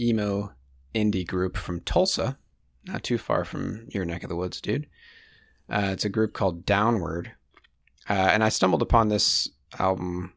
[0.00, 0.52] emo
[0.94, 2.38] indie group from Tulsa,
[2.84, 4.86] not too far from your neck of the woods, dude.
[5.68, 7.32] Uh, it's a group called Downward.
[8.08, 9.48] Uh, and I stumbled upon this
[9.78, 10.34] album,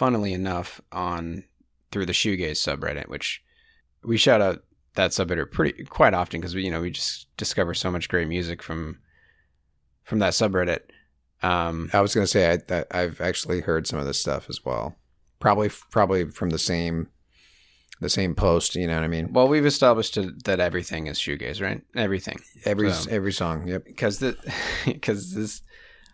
[0.00, 1.44] funnily enough, on
[1.92, 3.42] through the Shoegaze subreddit, which
[4.02, 4.62] we shout out
[4.94, 8.26] that subreddit pretty quite often because we, you know, we just discover so much great
[8.26, 8.98] music from
[10.04, 10.80] from that subreddit.
[11.42, 14.46] Um, I was going to say I, I, I've actually heard some of this stuff
[14.48, 14.96] as well.
[15.38, 17.08] Probably, probably from the same,
[18.00, 18.76] the same post.
[18.76, 19.34] You know what I mean?
[19.34, 21.82] Well, we've established that everything is shoegaze, right?
[21.94, 22.40] Everything.
[22.64, 23.68] Every So- every song.
[23.68, 23.84] Yep.
[23.84, 24.34] Because the
[24.86, 25.60] because this,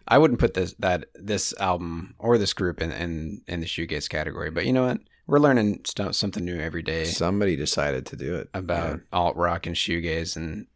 [0.08, 4.08] I wouldn't put this that this album or this group in in, in the shoegaze
[4.08, 4.50] category.
[4.50, 4.98] But you know what?
[5.26, 9.66] We're learning st- something new every day Somebody decided to do it about alt rock
[9.66, 10.66] and shoegaze and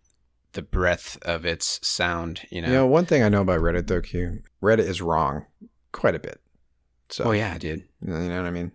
[0.53, 2.43] the breadth of its sound.
[2.51, 2.69] You know.
[2.69, 5.47] You know, one thing I know about Reddit though, Q, Reddit is wrong
[5.93, 6.41] quite a bit.
[7.09, 7.85] So oh yeah, dude.
[8.01, 8.73] you know what I mean.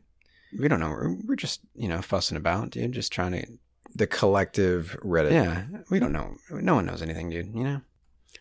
[0.57, 0.89] We don't know.
[0.89, 2.93] We're, we're just you know fussing about, dude.
[2.93, 3.45] Just trying to
[3.93, 5.31] The collective Reddit.
[5.31, 6.35] Yeah, we don't know.
[6.51, 7.53] No one knows anything, dude.
[7.53, 7.81] You know.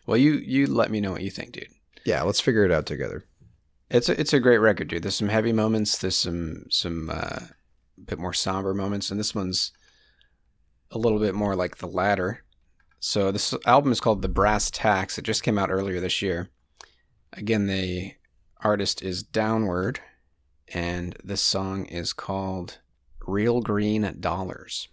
[0.05, 1.67] Well, you you let me know what you think, dude.
[2.05, 3.25] Yeah, let's figure it out together.
[3.89, 5.03] It's a, it's a great record, dude.
[5.03, 5.97] There's some heavy moments.
[5.97, 7.39] There's some some uh,
[8.03, 9.71] bit more somber moments, and this one's
[10.91, 12.43] a little bit more like the latter.
[12.99, 15.17] So this album is called The Brass Tax.
[15.17, 16.49] It just came out earlier this year.
[17.33, 18.13] Again, the
[18.61, 19.99] artist is Downward,
[20.73, 22.79] and this song is called
[23.27, 24.89] Real Green Dollars.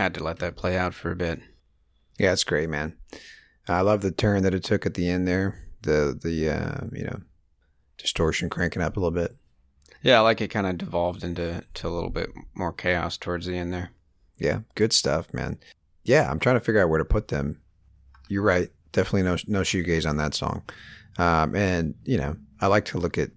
[0.00, 1.40] Had to let that play out for a bit.
[2.18, 2.96] Yeah, it's great, man.
[3.68, 5.58] I love the turn that it took at the end there.
[5.82, 7.20] The the uh, you know
[7.98, 9.36] distortion cranking up a little bit.
[10.02, 13.44] Yeah, I like it kind of devolved into to a little bit more chaos towards
[13.44, 13.90] the end there.
[14.38, 15.58] Yeah, good stuff, man.
[16.02, 17.60] Yeah, I'm trying to figure out where to put them.
[18.30, 18.70] You're right.
[18.92, 20.62] Definitely no no shoegaze on that song.
[21.18, 23.32] Um, and you know, I like to look at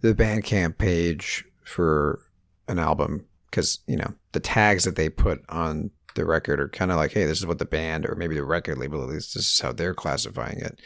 [0.00, 2.18] the Bandcamp page for
[2.66, 6.90] an album because you know the tags that they put on the record are kind
[6.90, 9.34] of like, hey, this is what the band or maybe the record label at least
[9.34, 10.80] this is how they're classifying it,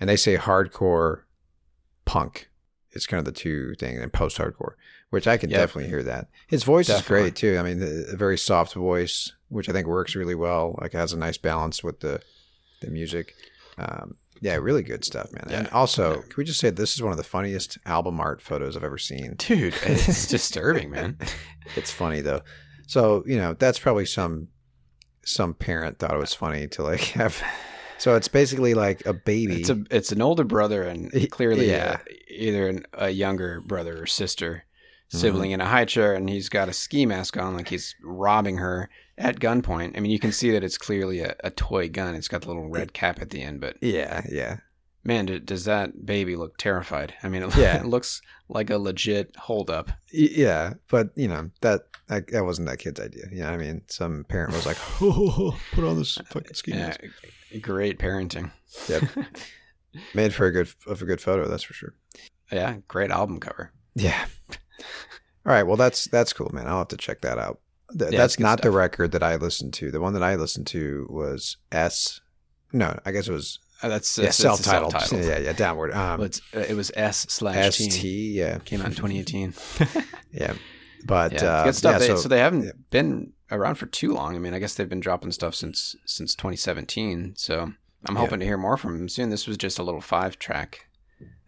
[0.00, 1.22] and they say hardcore
[2.04, 2.48] punk.
[2.92, 4.74] It's kind of the two things, and post hardcore,
[5.10, 5.58] which I can Yep.
[5.60, 6.28] definitely hear that.
[6.46, 7.16] His voice Definitely.
[7.16, 7.58] is great too.
[7.58, 10.78] I mean, a very soft voice, which I think works really well.
[10.80, 12.20] Like it has a nice balance with the
[12.80, 13.34] the music.
[13.78, 15.44] Um, yeah, really good stuff, man.
[15.48, 15.72] And Yeah.
[15.72, 18.84] also, can we just say this is one of the funniest album art photos I've
[18.84, 19.34] ever seen?
[19.38, 21.16] Dude, it's disturbing, man.
[21.76, 22.42] It's funny though.
[22.86, 24.48] So you know that's probably some
[25.24, 27.42] some parent thought it was funny to like have.
[27.96, 29.60] So it's basically like a baby.
[29.60, 31.96] It's a it's an older brother and clearly yeah.
[32.00, 34.64] uh, either an, a younger brother or sister
[35.10, 35.18] Mm-hmm.
[35.18, 38.56] sibling in a high chair, and he's got a ski mask on, like he's robbing
[38.56, 38.88] her
[39.18, 39.96] at gunpoint.
[39.96, 42.14] I mean, you can see that it's clearly a, a toy gun.
[42.14, 44.58] It's got the little red cap at the end, but yeah, yeah.
[45.04, 47.14] man, d- does that baby look terrified?
[47.22, 47.76] I mean, it, Yeah.
[47.80, 49.90] it looks like a legit holdup.
[50.12, 53.24] Yeah, but you know that that, that wasn't that kid's idea.
[53.32, 56.96] You know, I mean, some parent was like, "Oh, put on this fucking ski Yeah,
[57.60, 58.50] great parenting.
[58.88, 59.04] Yep,
[60.14, 61.94] made for a good of a good photo, that's for sure.
[62.52, 63.72] Yeah, great album cover.
[63.94, 64.26] Yeah.
[65.46, 65.62] All right.
[65.62, 66.66] Well, that's that's cool, man.
[66.66, 67.60] I'll have to check that out.
[67.98, 69.90] Th- Yeah, that's not the record that I listened to.
[69.90, 72.20] The one that I listened to was S.
[72.72, 74.92] No, I guess it was Uh, that's yeah, that's- self-titled.
[74.92, 75.24] self-titled.
[75.24, 75.92] Yeah, yeah, downward.
[75.92, 77.92] Um, Well, it's, uh, it was S slash ST.
[77.92, 78.32] T.
[78.32, 79.54] Yeah, Came out in 2018.
[80.32, 80.54] yeah.
[81.06, 81.92] But yeah, uh, good stuff.
[81.94, 82.72] yeah, they, so, so, they haven't yeah.
[82.90, 84.34] been around for too long.
[84.34, 87.34] I mean, I guess they've been dropping stuff since since 2017.
[87.36, 87.72] So
[88.06, 89.28] I'm hoping to hear more from them soon.
[89.28, 90.86] This was just a little five track.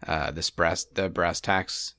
[0.07, 1.95] Uh, this brass the brass tax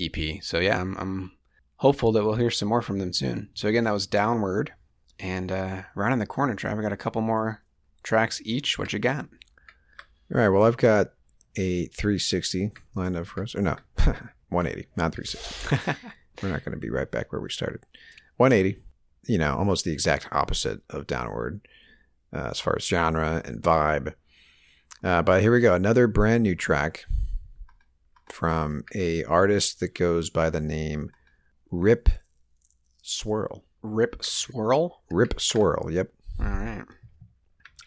[0.00, 0.42] EP.
[0.42, 1.32] So yeah, I'm, I'm
[1.80, 3.48] hopeful that we'll hear some more from them soon.
[3.54, 4.74] So again, that was downward,
[5.18, 6.76] and uh, right in the corner, Trav.
[6.76, 7.62] We got a couple more
[8.02, 8.78] tracks each.
[8.78, 9.26] What you got?
[10.32, 10.50] All right.
[10.50, 11.12] Well, I've got
[11.56, 13.76] a 360 lined up for us, or no,
[14.50, 15.98] 180, not 360.
[16.42, 17.80] We're not going to be right back where we started.
[18.36, 18.78] 180.
[19.26, 21.66] You know, almost the exact opposite of downward
[22.34, 24.14] uh, as far as genre and vibe.
[25.02, 25.74] Uh, but here we go.
[25.74, 27.06] Another brand new track
[28.30, 31.10] from a artist that goes by the name
[31.70, 32.08] Rip
[33.02, 33.64] Swirl.
[33.82, 35.02] Rip Swirl.
[35.10, 35.90] Rip Swirl.
[35.90, 36.12] Yep.
[36.40, 36.84] All right.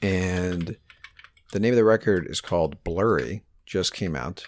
[0.02, 0.78] and
[1.52, 3.44] the name of the record is called Blurry.
[3.66, 4.46] Just came out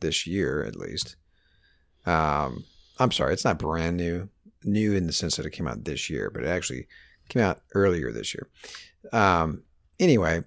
[0.00, 1.16] this year, at least.
[2.06, 2.64] Um,
[2.98, 4.28] I'm sorry, it's not brand new.
[4.64, 6.86] New in the sense that it came out this year, but it actually
[7.30, 8.48] came out earlier this year.
[9.12, 9.62] Um,
[9.98, 10.42] anyway,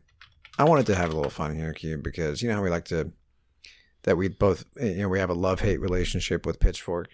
[0.59, 3.11] I wanted to have a little fun here, because you know how we like to
[4.03, 7.07] that we both you know we have a love hate relationship with Pitchfork.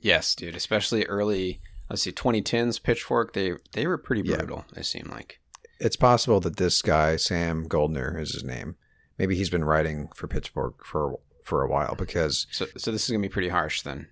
[0.00, 0.54] Yes, dude.
[0.56, 1.60] Especially early.
[1.88, 3.32] Let's see, 2010s Pitchfork.
[3.32, 4.36] They they were pretty Yeah.
[4.38, 4.64] brutal.
[4.72, 5.40] They seem like.
[5.78, 8.76] It's possible that this guy Sam Goldner is his name.
[9.18, 13.10] Maybe he's been writing for Pitchfork for for a while because So so this is
[13.10, 14.08] gonna be pretty harsh then.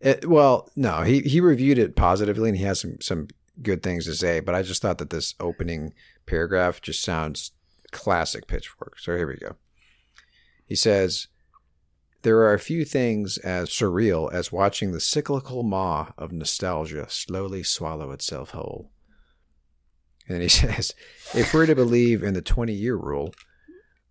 [0.00, 3.28] It, well, no, he he reviewed it positively and he has some some
[3.62, 4.40] good things to say.
[4.40, 5.92] But I just thought that this opening
[6.26, 7.52] paragraph just sounds
[7.90, 8.98] classic Pitchfork.
[8.98, 9.56] So here we go.
[10.66, 11.26] He says.
[12.22, 17.62] There are a few things as surreal as watching the cyclical maw of nostalgia slowly
[17.62, 18.90] swallow itself whole.
[20.28, 20.94] And he says,
[21.34, 23.34] if we're to believe in the 20 year rule,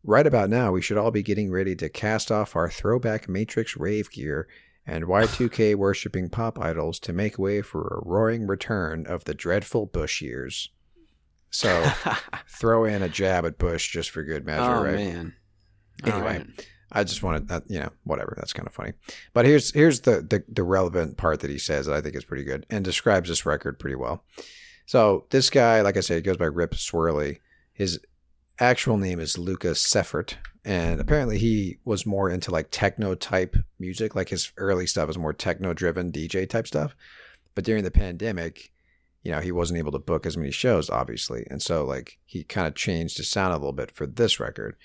[0.04, 3.78] right about now we should all be getting ready to cast off our throwback Matrix
[3.78, 4.48] rave gear
[4.88, 9.86] and Y2K worshipping pop idols to make way for a roaring return of the dreadful
[9.86, 10.72] Bush years.
[11.52, 11.92] So
[12.48, 14.96] throw in a jab at Bush just for good measure, oh right?
[14.96, 15.34] man.
[16.04, 16.68] Anyway, right.
[16.92, 18.34] I just wanted that, uh, you know, whatever.
[18.36, 18.94] That's kind of funny.
[19.34, 22.26] But here's here's the, the the relevant part that he says that I think is
[22.26, 24.24] pretty good and describes this record pretty well.
[24.86, 27.40] So this guy, like I said, he goes by Rip Swirly.
[27.74, 28.00] His
[28.60, 30.36] actual name is Lucas Seffert,
[30.66, 34.16] and apparently he was more into like techno type music.
[34.16, 36.96] Like his early stuff was more techno driven DJ type stuff.
[37.54, 38.72] But during the pandemic,
[39.24, 42.44] you know, he wasn't able to book as many shows, obviously, and so like he
[42.44, 44.76] kind of changed his sound a little bit for this record.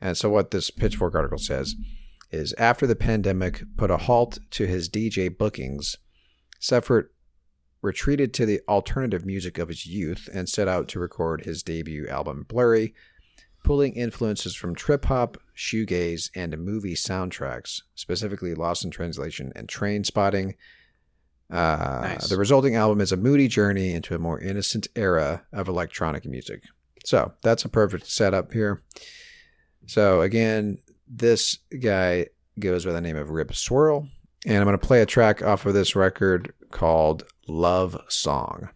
[0.00, 1.74] And so, what this Pitchfork article says
[2.30, 5.96] is after the pandemic put a halt to his DJ bookings,
[6.60, 7.06] Seffert
[7.82, 12.08] retreated to the alternative music of his youth and set out to record his debut
[12.08, 12.94] album, Blurry,
[13.62, 20.54] pulling influences from trip hop, shoegaze, and movie soundtracks, specifically Lost in Translation and Trainspotting.
[21.50, 22.28] Uh, Nice.
[22.28, 26.62] The resulting album is a moody journey into a more innocent era of electronic music.
[27.04, 28.82] So that's a perfect setup here.
[29.86, 30.78] So again,
[31.08, 32.26] this guy
[32.58, 34.08] goes by the name of Rip Swirl,
[34.46, 38.68] and I'm going to play a track off of this record called Love Song.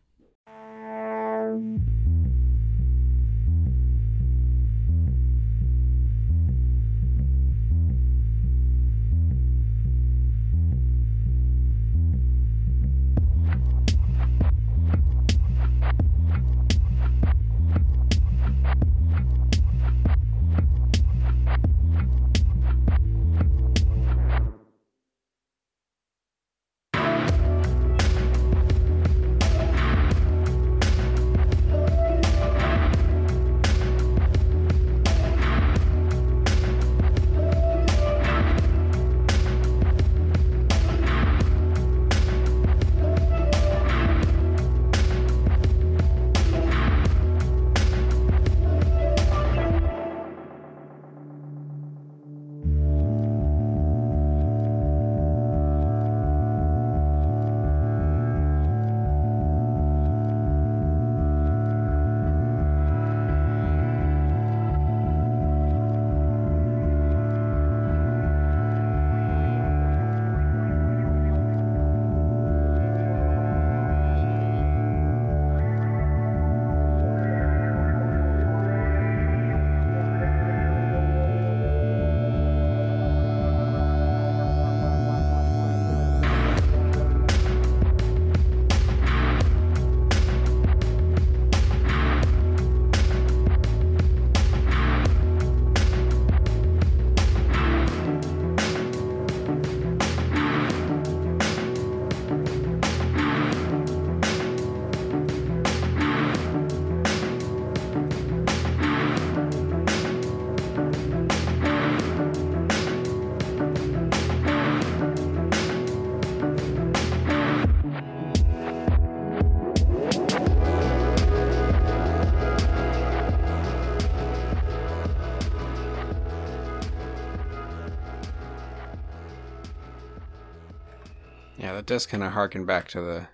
[131.88, 133.26] Does kind of harken back to the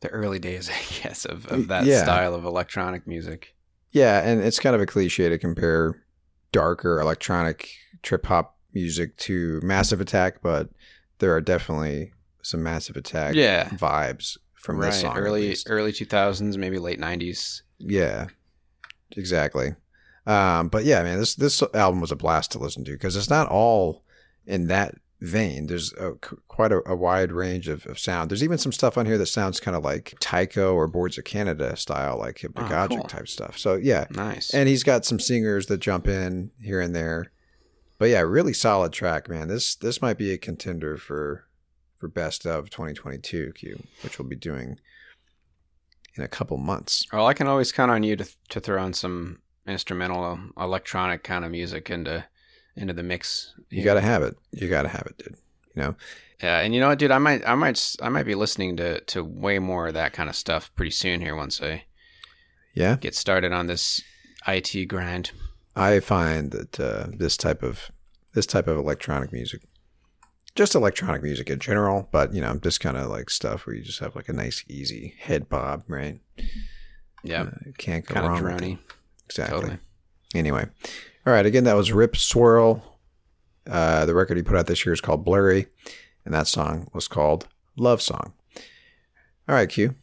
[0.00, 2.02] the early days, I guess, of, of that Yeah.
[2.02, 3.54] style of electronic music.
[3.90, 6.02] Yeah, and it's kind of a cliche to compare
[6.52, 7.68] darker electronic
[8.02, 10.70] trip hop music to Massive Attack, but
[11.18, 13.68] there are definitely some Massive Attack Yeah.
[13.70, 15.16] vibes from right, this song.
[15.16, 17.62] early early two thousands, maybe late nineties.
[17.78, 18.26] Yeah,
[19.16, 19.74] exactly.
[20.26, 23.30] Um, but yeah, man, this this album was a blast to listen to because it's
[23.30, 24.04] not all
[24.46, 25.66] in that vein.
[25.68, 26.12] There's a,
[26.48, 28.30] quite a, a wide range of, of sound.
[28.30, 31.24] There's even some stuff on here that sounds kind of like Tycho or Boards of
[31.24, 33.04] Canada style, like hypnagogic Oh, cool.
[33.08, 33.56] type stuff.
[33.56, 34.52] So yeah, Nice.
[34.52, 37.32] and he's got some singers that jump in here and there.
[37.98, 39.46] But yeah, really solid track, man.
[39.48, 41.46] This this might be a contender for
[41.98, 44.76] for best of 2022 Q, which we'll be doing
[46.16, 47.06] in a couple months.
[47.12, 51.44] Well, I can always count on you to to throw in some instrumental electronic kind
[51.44, 52.24] of music into
[52.76, 53.54] into the mix.
[53.70, 54.36] You got to have it.
[54.52, 55.36] You got to have it, dude.
[55.74, 55.94] You know.
[56.42, 57.10] Yeah, and you know what, dude?
[57.12, 60.28] I might, I might, I might be listening to to way more of that kind
[60.28, 61.84] of stuff pretty soon here once I
[62.74, 62.96] Yeah.
[62.96, 64.02] get started on this
[64.48, 65.30] IT grind.
[65.76, 67.90] I find that uh, this type of
[68.34, 69.62] this type of electronic music,
[70.56, 73.82] just electronic music in general, but you know, this kind of like stuff where you
[73.82, 76.18] just have like a nice, easy head bob, right?
[77.22, 78.42] Yeah, Uh, can't go kind of wrong.
[78.42, 78.78] with drony.
[79.26, 79.60] Exactly.
[79.60, 79.78] Totally.
[80.34, 80.66] Anyway,
[81.26, 81.46] all right.
[81.46, 82.82] Again, that was Rip Swirl.
[83.68, 85.66] Uh, the record he put out this year is called Blurry,
[86.24, 87.46] and that song was called
[87.76, 88.32] Love Song.
[89.48, 89.94] All right, Q,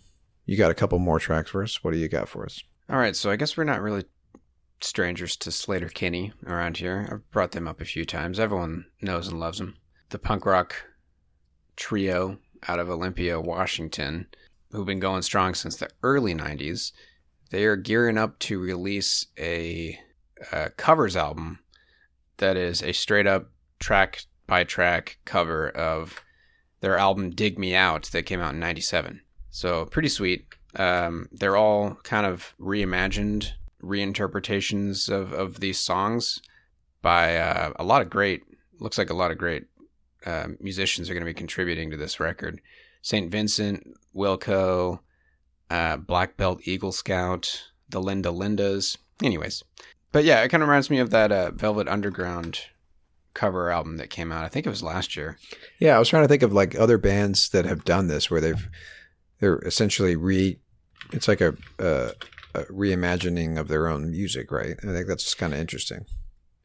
[0.46, 1.84] you got a couple more tracks for us.
[1.84, 2.64] What do you got for us?
[2.90, 4.06] All right, so I guess we're not really
[4.82, 7.08] strangers to Sleater-Kinney around here.
[7.12, 8.40] I've brought them up a few times.
[8.40, 9.76] Everyone knows and loves them.
[10.10, 10.76] The punk rock
[11.76, 14.28] trio out of Olympia, Washington,
[14.72, 16.92] who've been going strong since the early 90s.
[17.52, 20.00] They are gearing up to release a,
[20.52, 21.60] uh covers album
[22.38, 26.22] that is a straight up track by track cover of
[26.82, 29.22] their album Dig Me Out that came out in 97.
[29.52, 30.46] So pretty sweet.
[30.76, 33.52] Um, they're all kind of reimagined
[33.84, 36.42] reinterpretations of, of these songs
[37.02, 38.44] by uh, a lot of great,
[38.80, 39.66] looks like a lot of great
[40.26, 42.62] uh, musicians are going to be contributing to this record.
[43.02, 43.32] St.
[43.32, 45.00] Vincent, Wilco,
[45.70, 48.98] uh, Black Belt Eagle Scout, the Linda Lindas.
[49.24, 49.64] Anyways,
[50.12, 52.62] but yeah, it kind of reminds me of that uh, Velvet Underground
[53.34, 54.44] cover album that came out.
[54.44, 55.38] I think it was last year.
[55.80, 58.42] Yeah, I was trying to think of like other bands that have done this, where
[58.42, 58.68] they've
[59.40, 60.60] they're essentially re.
[61.14, 62.12] It's like a, a,
[62.54, 64.76] a reimagining of their own music, right?
[64.84, 66.06] I think that's kind of interesting.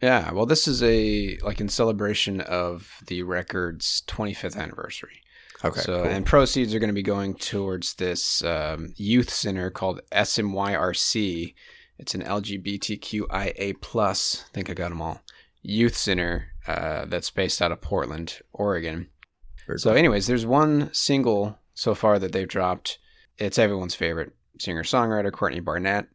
[0.02, 5.20] Yeah, well, this is a like in celebration of the record's 25th anniversary.
[5.64, 6.10] Okay, So, cool.
[6.12, 11.54] and proceeds are going to be going towards this um, youth center called SMYRC.
[11.98, 14.44] It's an LGBTQIA plus.
[14.46, 15.22] I think I got them all.
[15.62, 19.08] Youth center uh, that's based out of Portland, Oregon.
[19.66, 19.98] Very so, cool.
[19.98, 22.98] anyways, there's one single so far that they've dropped.
[23.38, 26.08] It's everyone's favorite singer songwriter Courtney Barnett.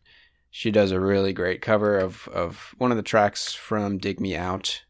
[0.52, 4.36] She does a really great cover of of one of the tracks from Dig Me
[4.36, 4.84] Out.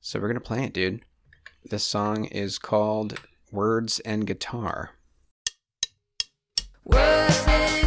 [0.00, 1.02] So we're gonna play it, dude.
[1.64, 3.20] This song is called
[3.50, 4.90] Words and Guitar.
[6.84, 7.81] Words and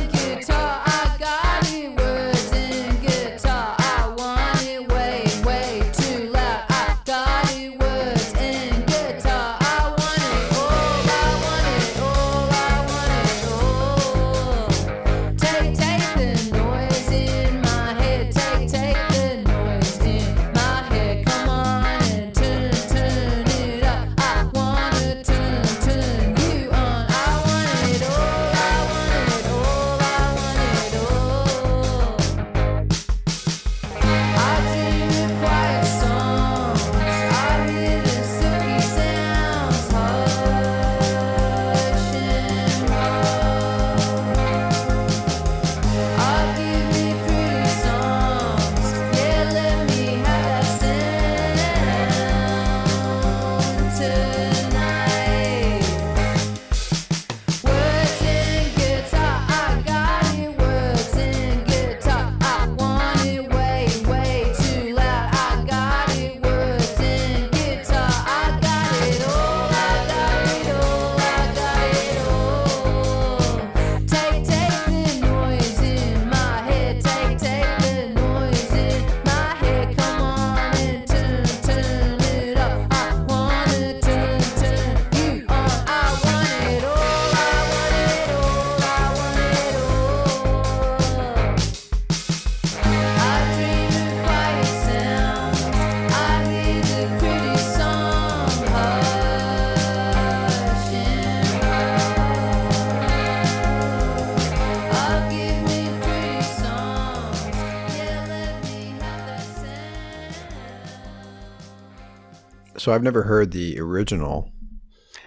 [112.86, 114.52] So I've never heard the original.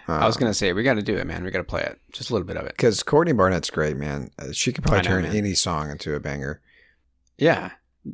[0.06, 1.42] I was gonna say we got to do it, man.
[1.42, 2.76] We got to play it, just a little bit of it.
[2.76, 4.30] because Courtney Barnett's great, man.
[4.38, 5.34] Uh, She could probably know, turn man.
[5.34, 6.60] any song into a banger.
[7.36, 7.72] Yeah,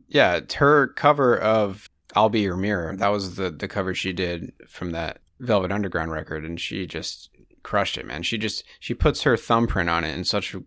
[0.09, 0.41] yeah.
[0.57, 4.93] Her cover of "I'll Be Your Mirror" that was the the cover she did from
[4.93, 7.29] that Velvet Underground record, and she just
[7.63, 8.23] crushed it, man.
[8.23, 10.59] She just she puts her thumbprint on it in such a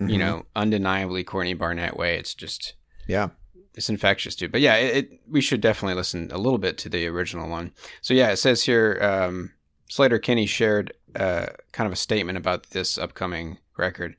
[0.00, 0.18] you Mhm.
[0.18, 2.18] know undeniably Courtney Barnett way.
[2.18, 2.74] It's just
[3.06, 3.28] Yeah.
[3.76, 4.48] It's infectious, too.
[4.48, 7.72] But yeah, it, it we should definitely listen a little bit to the original one.
[8.00, 9.52] So yeah, it says here um,
[9.90, 14.16] Sleater-Kinney shared uh, kind of a statement about this upcoming record.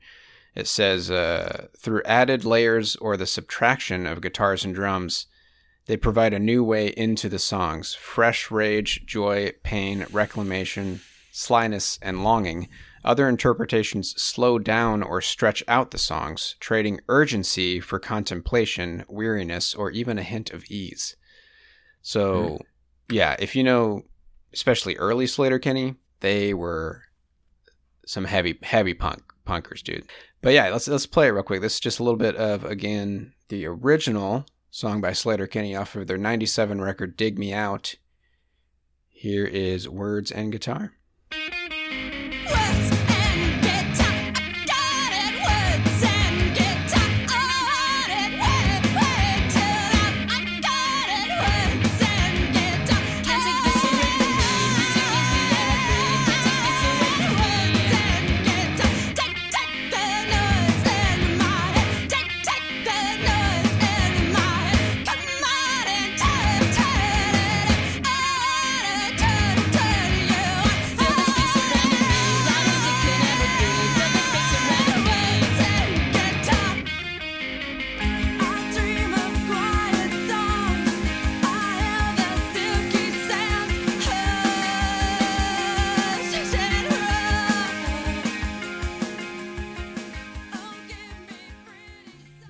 [0.54, 5.26] It says uh, through added layers or the subtraction of guitars and drums,
[5.86, 7.94] they provide a new way into the songs.
[7.94, 11.00] Fresh rage, joy, pain, reclamation,
[11.32, 12.68] slyness, and longing.
[13.04, 19.90] Other interpretations slow down or stretch out the songs, trading urgency for contemplation, weariness, or
[19.90, 21.16] even a hint of ease.
[22.02, 22.58] So,
[23.08, 23.14] hmm.
[23.14, 24.02] yeah, if you know,
[24.52, 27.02] especially early Sleater-Kinney, they were
[28.06, 30.08] some heavy, heavy punk punkers, dude.
[30.40, 31.60] But yeah, let's let's play it real quick.
[31.60, 36.06] This is just a little bit of again the original song by Sleater-Kinney off of
[36.06, 37.96] their '97 record "Dig Me Out."
[39.08, 40.92] Here is words and guitar.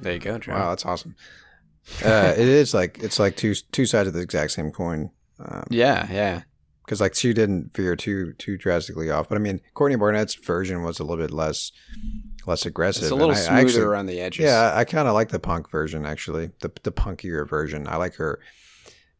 [0.00, 0.52] There you go, Joe.
[0.52, 1.14] Wow, that's awesome.
[2.04, 5.10] Uh, it is like it's like two two sides of the exact same coin.
[5.40, 6.42] Um, Yeah, yeah.
[6.84, 9.28] because like she didn't veer too too drastically off.
[9.28, 11.72] But I mean, Courtney Barnett's version was a little bit less
[12.46, 13.04] less aggressive.
[13.04, 14.44] It's a little I- I smoother actually- around the edges.
[14.44, 17.86] Yeah, I kind of like the punk version actually, the the punkier version.
[17.88, 18.38] I like her.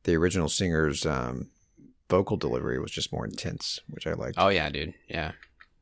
[0.05, 1.51] The original singer's um,
[2.11, 4.37] vocal delivery was just more intense, which I liked.
[4.39, 4.95] Oh yeah, dude.
[5.09, 5.33] Yeah.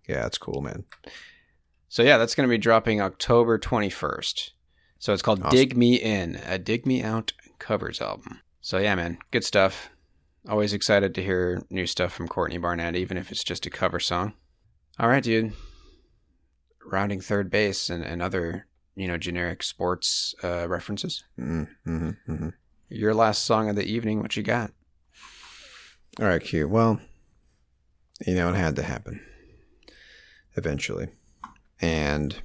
[0.08, 0.84] Yeah, that's cool, man.
[1.88, 4.50] So yeah, that's going to be dropping October 21st.
[4.98, 5.56] So it's called Awesome.
[5.56, 8.40] Dig Me In, a Dig Me Out covers album.
[8.60, 9.90] So yeah, man, good stuff.
[10.48, 13.98] Always excited to hear new stuff from Courtney Barnett, even if it's just a cover
[14.00, 14.34] song.
[14.98, 15.52] All right, dude.
[16.84, 21.24] Rounding third base and, and other, you know, generic sports uh, references.
[21.38, 22.48] Mm-hmm, hmm
[22.88, 24.70] Your last song of the evening, what you got?
[26.20, 26.68] All right, Q.
[26.68, 27.00] Well,
[28.26, 29.20] you know, it had to happen
[30.56, 31.08] eventually.
[31.80, 32.36] And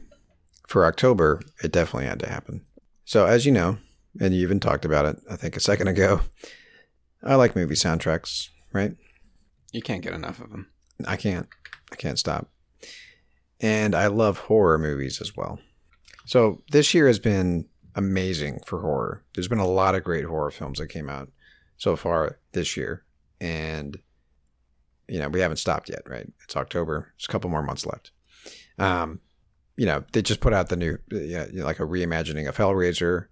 [0.72, 2.66] for October, it definitely had to happen.
[3.04, 3.78] So, as you know,
[4.20, 6.22] and you even talked about it, I think a second ago,
[7.24, 8.96] I like movie soundtracks, right?
[9.74, 10.72] You can't get enough of them.
[11.06, 11.48] I can't.
[11.92, 12.50] I can't stop.
[13.60, 15.60] And I love horror movies as well.
[16.26, 19.24] So this year has been amazing for horror.
[19.36, 21.30] There's been a lot of great horror films that came out
[21.78, 23.04] so far this year.
[23.42, 24.00] And,
[25.10, 26.32] you know, we haven't stopped yet, right?
[26.46, 27.12] It's October.
[27.18, 28.12] There's a couple more months left.
[28.80, 29.20] Um,
[29.82, 33.26] you know, they just put out the new, you know, like a reimagining of Hellraiser.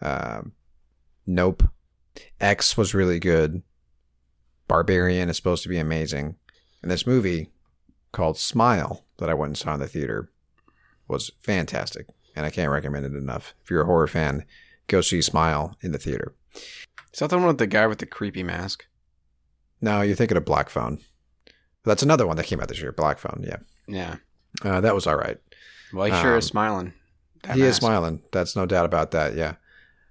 [0.00, 0.52] Um,
[1.26, 1.64] nope.
[2.40, 3.62] X was really good.
[4.68, 6.36] Barbarian is supposed to be amazing.
[6.80, 7.50] And this movie
[8.10, 10.30] called Smile that I went and saw in the theater
[11.08, 12.06] was fantastic.
[12.34, 13.52] And I can't recommend it enough.
[13.62, 14.46] If you're a horror fan,
[14.86, 16.32] go see Smile in the theater.
[17.12, 18.86] Is that the one with the guy with the creepy mask?
[19.82, 21.00] No, you're thinking of Black Phone.
[21.84, 22.92] That's another one that came out this year.
[22.92, 23.58] Black Phone, yeah.
[23.86, 24.16] Yeah.
[24.64, 25.36] Uh, that was all right.
[25.92, 26.92] Well, he sure is Um, smiling.
[27.42, 28.22] That he is smiling.
[28.32, 29.34] That's no doubt about that.
[29.34, 29.56] Yeah.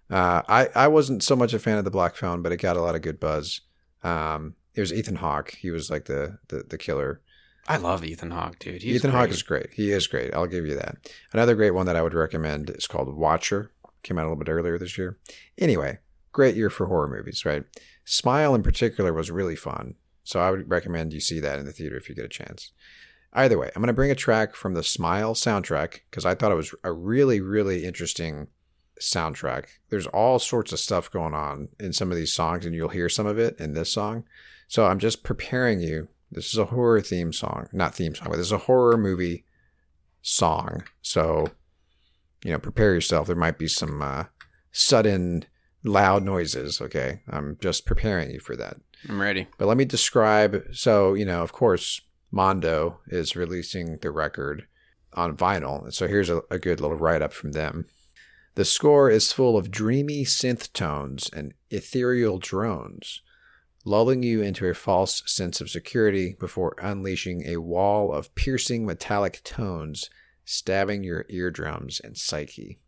[0.09, 2.75] Uh, I I wasn't so much a fan of the Black Phone, but it got
[2.77, 3.61] a lot of good buzz.
[4.03, 5.51] Um, it was Ethan Hawke.
[5.51, 7.21] He was like the the, the killer.
[7.67, 8.81] I love Ethan Hawke, dude.
[8.81, 9.67] He's Ethan Hawke is great.
[9.73, 10.33] He is great.
[10.33, 10.97] I'll give you that.
[11.31, 13.71] Another great one that I would recommend is called Watcher.
[14.03, 15.19] Came out a little bit earlier this year.
[15.59, 15.99] Anyway,
[16.33, 17.63] great year for horror movies, right?
[18.03, 19.93] Smile in particular was really fun.
[20.23, 22.71] So I would recommend you see that in the theater if you get a chance.
[23.33, 26.51] Either way, I'm going to bring a track from the Smile soundtrack because I thought
[26.51, 28.47] it was a really, really interesting
[28.99, 29.65] soundtrack.
[29.89, 33.09] There's all sorts of stuff going on in some of these songs, and you'll hear
[33.09, 34.25] some of it in this song.
[34.67, 36.09] So I'm just preparing you.
[36.31, 39.45] This is a horror theme song, not theme song, but this is a horror movie
[40.21, 40.83] song.
[41.01, 41.47] So,
[42.43, 43.27] you know, prepare yourself.
[43.27, 44.25] There might be some uh,
[44.71, 45.45] sudden
[45.83, 46.79] loud noises.
[46.79, 47.21] Okay.
[47.29, 48.77] I'm just preparing you for that.
[49.09, 49.47] I'm ready.
[49.57, 50.63] But let me describe.
[50.71, 52.01] So, you know, of course,
[52.31, 54.65] Mondo is releasing the record
[55.13, 55.91] on vinyl.
[55.93, 57.85] So here's a, a good little write up from them.
[58.55, 63.21] The score is full of dreamy synth tones and ethereal drones,
[63.85, 69.41] lulling you into a false sense of security before unleashing a wall of piercing metallic
[69.43, 70.09] tones,
[70.45, 72.79] stabbing your eardrums and psyche.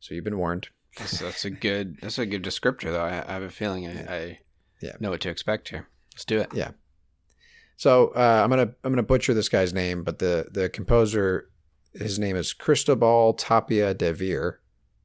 [0.00, 0.68] So you've been warned.
[0.96, 1.98] That's, that's a good.
[2.00, 3.04] That's a good descriptor, though.
[3.04, 4.38] I, I have a feeling I, I
[4.80, 4.92] Yeah.
[5.00, 5.88] know what to expect here.
[6.12, 6.50] Let's do it.
[6.54, 6.72] Yeah.
[7.82, 11.50] So uh, I'm gonna I'm gonna butcher this guy's name, but the the composer,
[11.92, 14.60] his name is Cristobal Tapia de Veer.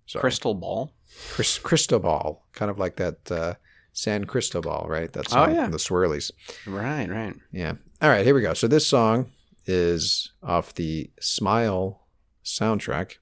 [0.05, 0.93] So Crystal ball.
[1.31, 3.55] Chris, Cristobal, kind of like that uh,
[3.93, 5.11] San Cristobal, right?
[5.11, 5.69] That's Oh, yeah.
[5.69, 6.29] the Swirlies.
[6.67, 7.33] Right, right.
[7.51, 7.73] Yeah.
[7.99, 8.53] All right, here we go.
[8.53, 9.31] So this song
[9.65, 12.05] is off the Smile
[12.45, 13.13] soundtrack,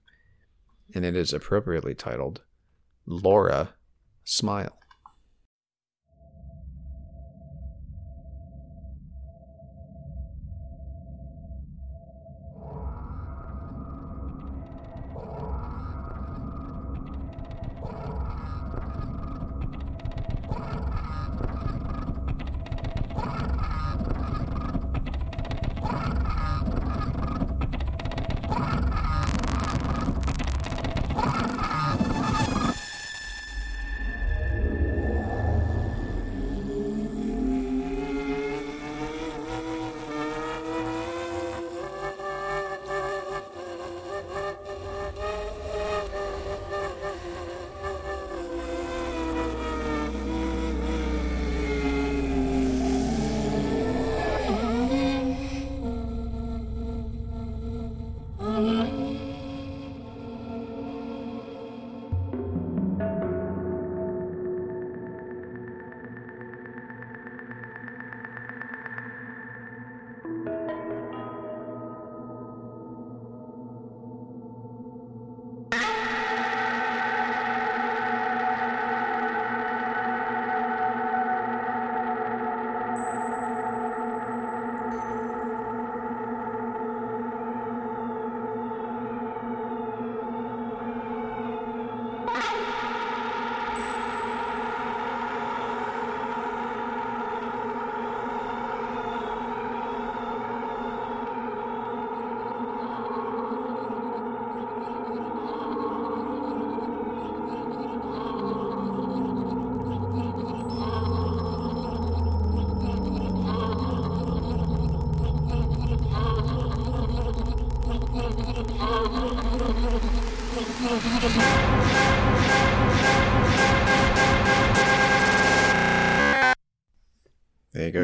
[0.93, 2.41] and it is appropriately titled
[3.06, 3.70] Laura
[4.26, 4.78] Smile.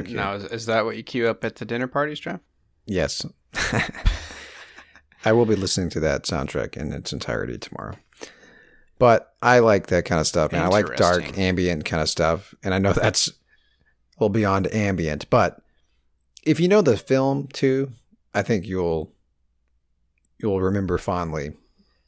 [0.03, 0.21] There you go.
[0.21, 0.39] Q.
[0.39, 2.41] Now, is, is that what you queue up at the dinner parties, Jeff?
[2.85, 3.25] Yes.
[5.25, 7.95] I will be listening to that soundtrack in its entirety tomorrow.
[8.97, 10.63] But I like that kind of stuff, man.
[10.63, 12.53] I like dark, ambient kind of stuff.
[12.63, 13.31] And I know that's a
[14.19, 15.29] little beyond ambient.
[15.29, 15.61] But
[16.43, 17.91] if you know the film too,
[18.33, 19.11] I think you'll
[20.39, 21.53] you'll remember fondly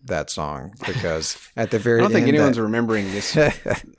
[0.05, 3.35] that song because at the very I don't think anyone's that- remembering this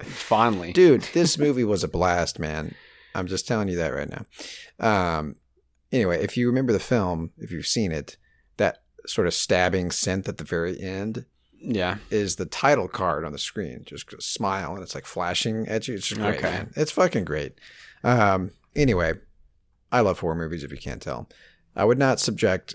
[0.03, 0.73] fondly.
[0.73, 2.75] Dude, this movie was a blast, man.
[3.15, 4.27] I'm just telling you that right now.
[5.19, 5.37] Um,
[5.93, 8.17] anyway, if you remember the film, if you've seen it,
[8.57, 11.27] that sort of stabbing synth at the very end
[11.61, 11.99] Yeah.
[12.11, 13.83] is the title card on the screen.
[13.85, 15.95] Just a smile and it's like flashing at you.
[15.95, 16.51] It's just great, Okay.
[16.51, 16.73] man.
[16.77, 17.55] It's fucking great.
[18.03, 19.13] Um, anyway,
[19.93, 21.29] I love horror movies if you can't tell.
[21.77, 22.75] I would not subject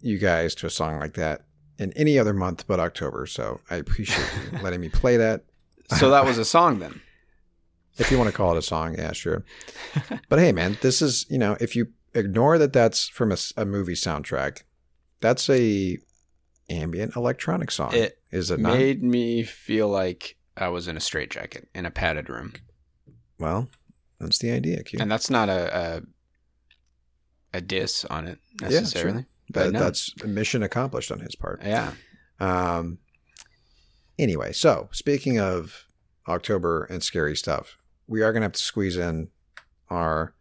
[0.00, 1.42] you guys to a song like that
[1.78, 3.26] in any other month but October.
[3.26, 5.44] So I appreciate you letting me play that.
[5.98, 7.00] So that was a song then.
[7.98, 9.44] If you want to call it a song, yeah, sure.
[10.28, 13.94] But hey, man, this is you know, if you ignore that that's from a movie
[13.94, 14.62] soundtrack,
[15.20, 15.98] that's a
[16.70, 17.94] ambient electronic song.
[17.94, 18.76] It is it not?
[18.76, 22.54] made me feel like I was in a straitjacket in a padded room,
[23.38, 23.68] Well,
[24.20, 24.98] that's the idea, Q.
[25.00, 26.02] and that's not a
[27.54, 29.18] a, a diss on it Yeah, necessarily.
[29.22, 29.26] sure.
[29.50, 29.78] but That, no.
[29.80, 31.62] That's a mission accomplished on his part.
[31.64, 31.92] yeah.
[32.40, 32.98] Um.
[34.18, 35.86] Anyway, so speaking of
[36.28, 37.76] October and scary stuff,
[38.06, 39.28] we are gonna have to squeeze in
[39.90, 40.34] our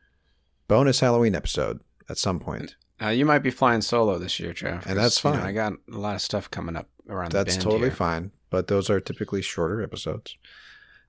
[0.67, 2.75] bonus Halloween episode at some point.
[3.01, 4.85] Uh, you might be flying solo this year, Jeff.
[4.85, 5.49] And that's 'cause, you know, fine.
[5.49, 7.31] I got a lot of stuff coming up around.
[7.31, 7.91] That's totally here.
[7.91, 8.31] fine.
[8.49, 10.37] But those are typically shorter episodes.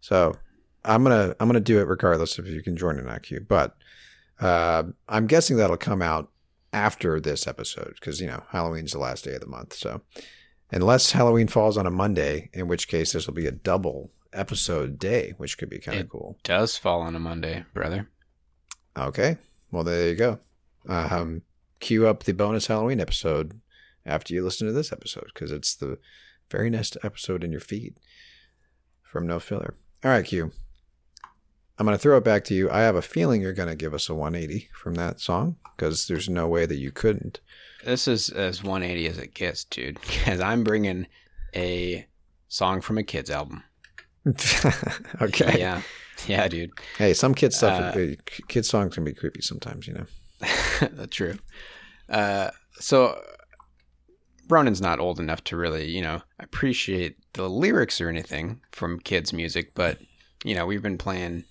[0.00, 0.34] So
[0.84, 3.40] I'm gonna I'm gonna do it regardless if you can join or not, Q.
[3.46, 3.76] But
[4.40, 6.30] uh, I'm guessing that'll come out
[6.72, 9.74] after this episode because you know Halloween's the last day of the month.
[9.74, 10.00] So
[10.72, 14.98] unless Halloween falls on a Monday, in which case this will be a double episode
[14.98, 16.38] day, which could be kind of cool.
[16.42, 18.08] Does fall on a Monday, brother.
[18.96, 19.38] Okay,
[19.70, 20.38] well there you go.
[20.88, 21.42] Um,
[21.80, 23.60] cue up the bonus Halloween episode
[24.06, 25.98] after you listen to this episode because it's the
[26.50, 27.94] very next episode in your feed
[29.02, 29.74] from No Filler.
[30.04, 30.52] All right, Q.
[31.78, 32.70] I'm going to throw it back to you.
[32.70, 36.06] I have a feeling you're going to give us a 180 from that song because
[36.06, 37.40] there's no way that you couldn't.
[37.84, 40.00] This is as 180 as it gets, dude.
[40.00, 41.06] Because I'm bringing
[41.56, 42.06] a
[42.48, 43.64] song from a kids album.
[45.22, 45.58] okay.
[45.58, 45.82] Yeah,
[46.26, 46.70] yeah, dude.
[46.98, 48.14] Hey, some kid stuff, Uh, uh,
[48.48, 50.06] kid songs can be creepy sometimes, you know.
[50.80, 51.38] That's true.
[52.08, 53.20] Uh, so
[54.48, 59.32] Ronan's not old enough to really, you know, appreciate the lyrics or anything from kids'
[59.32, 59.98] music, but
[60.44, 61.44] you know, we've been playing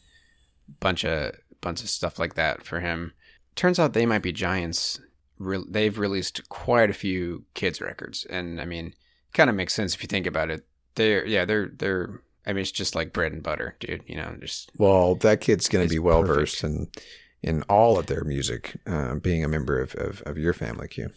[0.80, 3.14] bunch of bunch of stuff like that for him.
[3.56, 5.00] Turns out they might be giants.
[5.40, 8.94] Re- they've released quite a few kids records, and I mean,
[9.34, 10.66] kind of makes sense if you think about it.
[10.96, 12.22] They're yeah, they're they're.
[12.46, 14.04] I mean, it's just like bread and butter, dude.
[14.08, 16.90] You know, just Well, that kid's going to be well versed in
[17.42, 21.10] in all of their music, uh, being a member of, of, of your family, Q.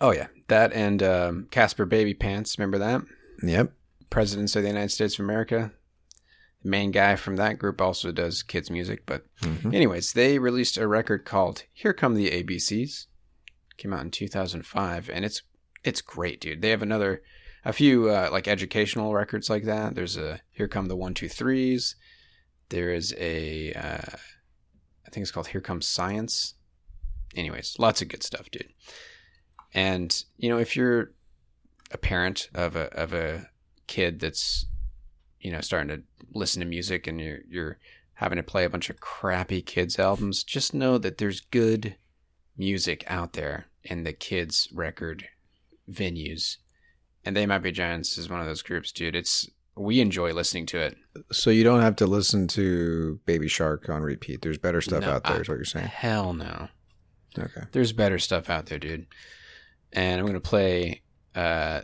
[0.00, 2.58] oh yeah, that and um, Caspar Babypants.
[2.58, 3.02] Remember that?
[3.42, 3.72] Yep.
[4.10, 5.72] presidents of the United States of America.
[6.62, 9.72] The main guy from that group also does kids music, but Mhm.
[9.74, 13.06] anyways, they released a record called "Here Come the ABCs."
[13.76, 15.42] Came out in 2005, and it's
[15.84, 16.60] it's great, dude.
[16.62, 17.22] They have another,
[17.68, 19.94] a few uh, like educational records like that.
[19.94, 21.96] There's a "Here Come the One Two Threes."
[22.70, 24.16] There is a, uh,
[25.06, 26.54] I think it's called "Here Comes Science."
[27.36, 28.72] Anyways, lots of good stuff, dude.
[29.74, 31.12] And you know, if you're
[31.90, 33.50] a parent of a of a
[33.86, 34.64] kid that's
[35.38, 37.78] you know starting to listen to music and you're you're
[38.14, 41.96] having to play a bunch of crappy kids albums just know that there's good
[42.56, 45.28] music out there in the kids record
[45.90, 46.56] venues
[47.28, 49.14] and they might be giants is one of those groups dude.
[49.14, 49.46] It's
[49.76, 50.96] we enjoy listening to it.
[51.30, 54.40] So you don't have to listen to Baby Shark on repeat.
[54.42, 55.86] There's better stuff No, out there, I- is what you're saying.
[55.86, 56.68] hell no.
[57.38, 57.64] Okay.
[57.72, 59.06] there's better stuff out there dude.
[59.92, 61.02] And i'm gonna play
[61.34, 61.82] uh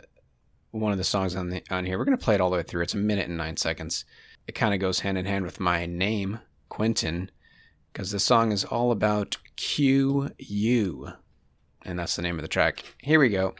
[0.71, 1.97] one of the songs on the on here.
[1.97, 2.81] We're gonna play it all the way through.
[2.83, 4.03] It's a minute and nine seconds.
[4.47, 6.39] It kind of goes hand in hand with my name
[6.69, 7.29] quentin
[7.93, 11.09] because the song is all about q u
[11.83, 12.83] and that's the name of the track.
[13.01, 13.53] Here we go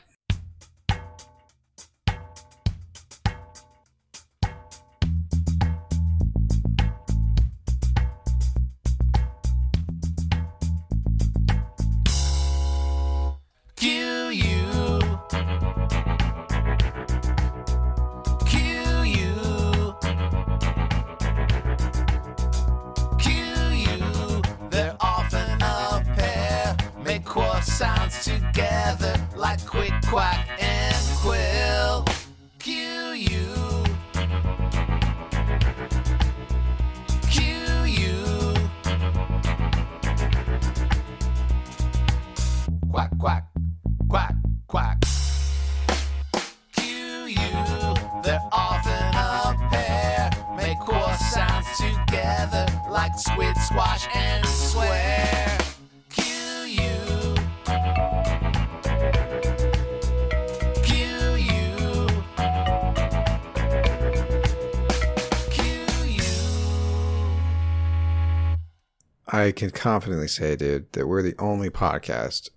[69.69, 72.49] can confidently say, dude, that we're the only podcast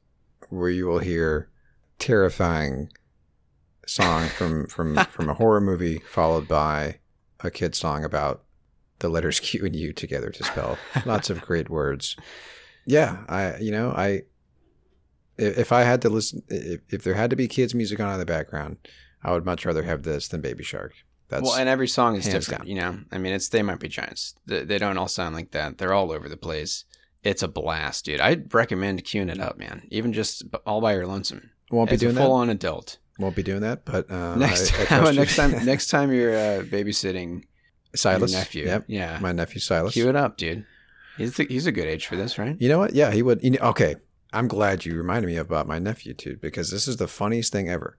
[0.48, 1.48] where you will hear
[1.98, 2.90] terrifying
[3.86, 6.98] song from from from a horror movie followed by
[7.40, 8.44] a kid song about
[8.98, 12.16] the letters Q and U together to spell lots of great words.
[12.86, 14.22] Yeah, I you know I
[15.36, 18.18] if I had to listen if, if there had to be kids music on in
[18.18, 18.78] the background,
[19.22, 20.94] I would much rather have this than Baby Shark.
[21.28, 22.60] That's well, and every song is different.
[22.60, 22.66] down.
[22.66, 24.34] You know, I mean, it's they might be giants.
[24.46, 25.76] They, they don't all sound like that.
[25.76, 26.84] They're all over the place.
[27.28, 28.20] It's a blast, dude.
[28.20, 29.86] I'd recommend queuing it up, man.
[29.90, 31.50] Even just all by your lonesome.
[31.70, 32.42] won't be It's doing a full that.
[32.42, 32.98] on adult.
[33.18, 36.34] Won't be doing that, but uh, next I- I time, next time, next time you're
[36.34, 37.44] uh, babysitting
[37.94, 38.64] Silas, your nephew.
[38.66, 39.92] Yep, Yeah, my nephew Silas.
[39.92, 40.64] cue it up, dude.
[41.18, 42.56] He's the, he's a good age for this, right?
[42.60, 42.94] You know what?
[42.94, 43.42] Yeah, he would.
[43.42, 43.96] You know, okay,
[44.32, 47.68] I'm glad you reminded me about my nephew too, because this is the funniest thing
[47.68, 47.98] ever.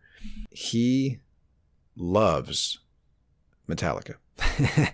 [0.51, 1.19] He
[1.95, 2.79] loves
[3.67, 4.15] Metallica.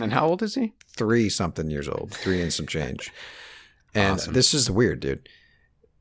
[0.00, 0.74] And how old is he?
[0.96, 3.10] Three something years old, three and some change.
[3.94, 4.34] And Awesome.
[4.34, 5.28] this is weird, dude.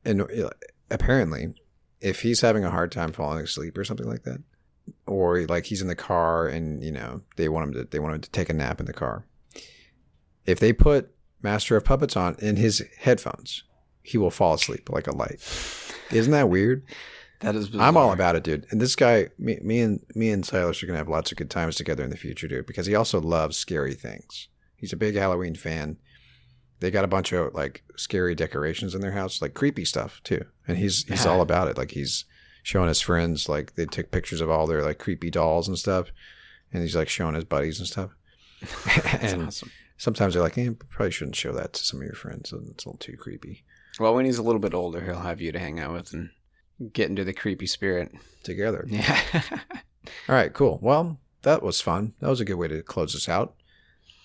[0.05, 0.49] And uh,
[0.91, 1.53] apparently,
[2.01, 4.41] if he's having a hard time falling asleep or something like that,
[5.05, 8.15] or like he's in the car and you know they want him to they want
[8.15, 9.25] him to take a nap in the car,
[10.45, 11.11] if they put
[11.41, 13.63] Master of Puppets on in his headphones,
[14.03, 15.39] he will fall asleep like a light.
[16.11, 16.83] Isn't that weird?
[17.41, 17.69] That is.
[17.75, 18.65] I'm all about it, dude.
[18.71, 21.49] And this guy, me, me and me and Silas are gonna have lots of good
[21.51, 22.65] times together in the future, dude.
[22.65, 24.47] Because he also loves scary things.
[24.75, 25.97] He's a big Halloween fan.
[26.79, 30.45] They got a bunch of like scary decorations in their house, like creepy stuff too.
[30.67, 31.77] And he's he's all about it.
[31.77, 32.25] Like he's
[32.63, 36.11] showing his friends, like they took pictures of all their like creepy dolls and stuff,
[36.71, 38.11] and he's like showing his buddies and stuff.
[38.85, 39.71] That's and awesome.
[39.97, 42.51] sometimes they're like, eh, probably shouldn't show that to some of your friends.
[42.53, 43.63] It's a little too creepy.
[43.99, 46.29] Well, when he's a little bit older, he'll have you to hang out with and
[46.93, 48.11] get into the creepy spirit.
[48.43, 48.85] Together.
[48.87, 49.19] Yeah.
[50.29, 50.79] All right, cool.
[50.81, 52.13] Well, that was fun.
[52.19, 53.55] That was a good way to close this out.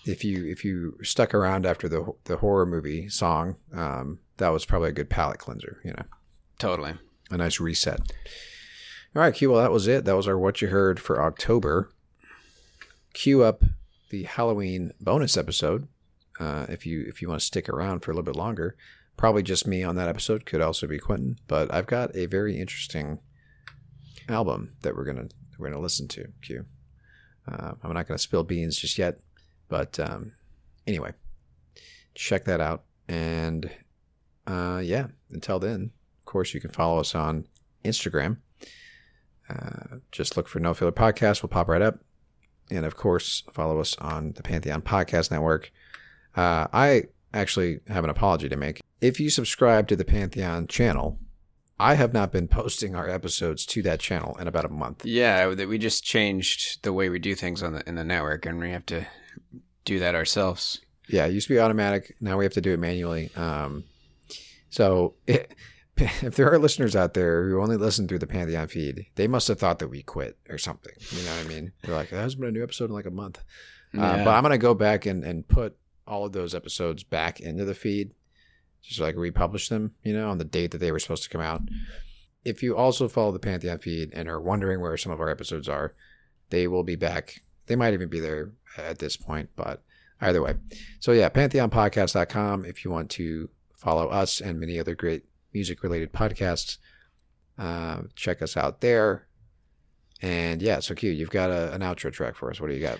[0.04, 4.64] If you if you stuck around after the the horror movie song, um, that was
[4.64, 5.80] probably a good palate cleanser.
[5.84, 6.04] You know,
[6.58, 6.94] totally.
[7.30, 8.00] a nice reset.
[9.14, 9.50] All right, Q.
[9.52, 10.04] Well, that was it.
[10.04, 11.90] That was our what you heard for October.
[13.12, 13.62] Cue up
[14.10, 15.86] the Halloween bonus episode.
[16.40, 18.74] Uh, if you if you want to stick around for a little bit longer,
[19.16, 20.46] probably just me on that episode.
[20.46, 23.18] Could also be Quentin, but I've got a very interesting
[24.28, 26.28] album that we're gonna we're gonna listen to.
[26.40, 26.64] Q.
[27.46, 29.18] Uh, I'm not gonna spill beans just yet,
[29.72, 30.32] but um,
[30.86, 31.12] anyway,
[32.14, 32.84] check that out.
[33.08, 33.70] And
[34.46, 37.46] uh, yeah, until then, of course, you can follow us on
[37.82, 38.36] Instagram.
[39.48, 41.42] Uh, just look for No Filler Podcast.
[41.42, 42.00] We'll pop right up.
[42.70, 45.72] And of course, follow us on the Pantheon Podcast Network.
[46.36, 48.82] Uh, I actually have an apology to make.
[49.00, 51.18] If you subscribe to the Pantheon channel,
[51.80, 55.06] I have not been posting our episodes to that channel in about a month.
[55.06, 58.60] Yeah, we just changed the way we do things on the in the network, and
[58.60, 59.06] we have to
[59.84, 60.80] do that ourselves.
[61.08, 62.16] Yeah, it used to be automatic.
[62.20, 63.30] Now we have to do it manually.
[63.36, 63.84] Um,
[64.70, 65.52] so it,
[65.96, 69.48] if there are listeners out there who only listen through the Pantheon feed, they must
[69.48, 70.94] have thought that we quit or something.
[71.10, 71.72] You know what I mean?
[71.82, 73.42] They're like, there hasn't been a new episode in like a month.
[73.94, 75.76] Uh, but I'm going to go back and, and put
[76.06, 78.12] all of those episodes back into the feed,
[78.82, 81.42] just like republish them, you know, on the date that they were supposed to come
[81.42, 81.60] out.
[82.44, 85.68] If you also follow the Pantheon feed and are wondering where some of our episodes
[85.68, 85.94] are,
[86.50, 87.42] they will be back.
[87.66, 89.82] They might even be there at this point, but
[90.20, 90.54] either way.
[91.00, 96.12] So yeah, pantheonpodcast.com if you want to follow us and many other great music related
[96.12, 96.78] podcasts.
[97.58, 99.26] Uh, check us out there.
[100.20, 102.60] And yeah, so Q, you've got a, an outro track for us.
[102.60, 102.98] What do you got?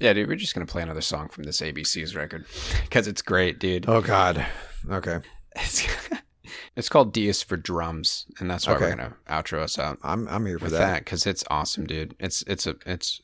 [0.00, 2.46] Yeah, dude, we're just gonna play another song from this ABC's record
[2.82, 3.84] because it's great, dude.
[3.88, 4.44] Oh God.
[4.90, 5.18] Okay.
[5.54, 5.86] It's,
[6.76, 8.86] it's called D is for drums, and that's why Okay.
[8.86, 11.00] we're gonna outro us out I'm I'm here for that.
[11.04, 12.16] because it's awesome, dude.
[12.18, 13.20] It's it's a it's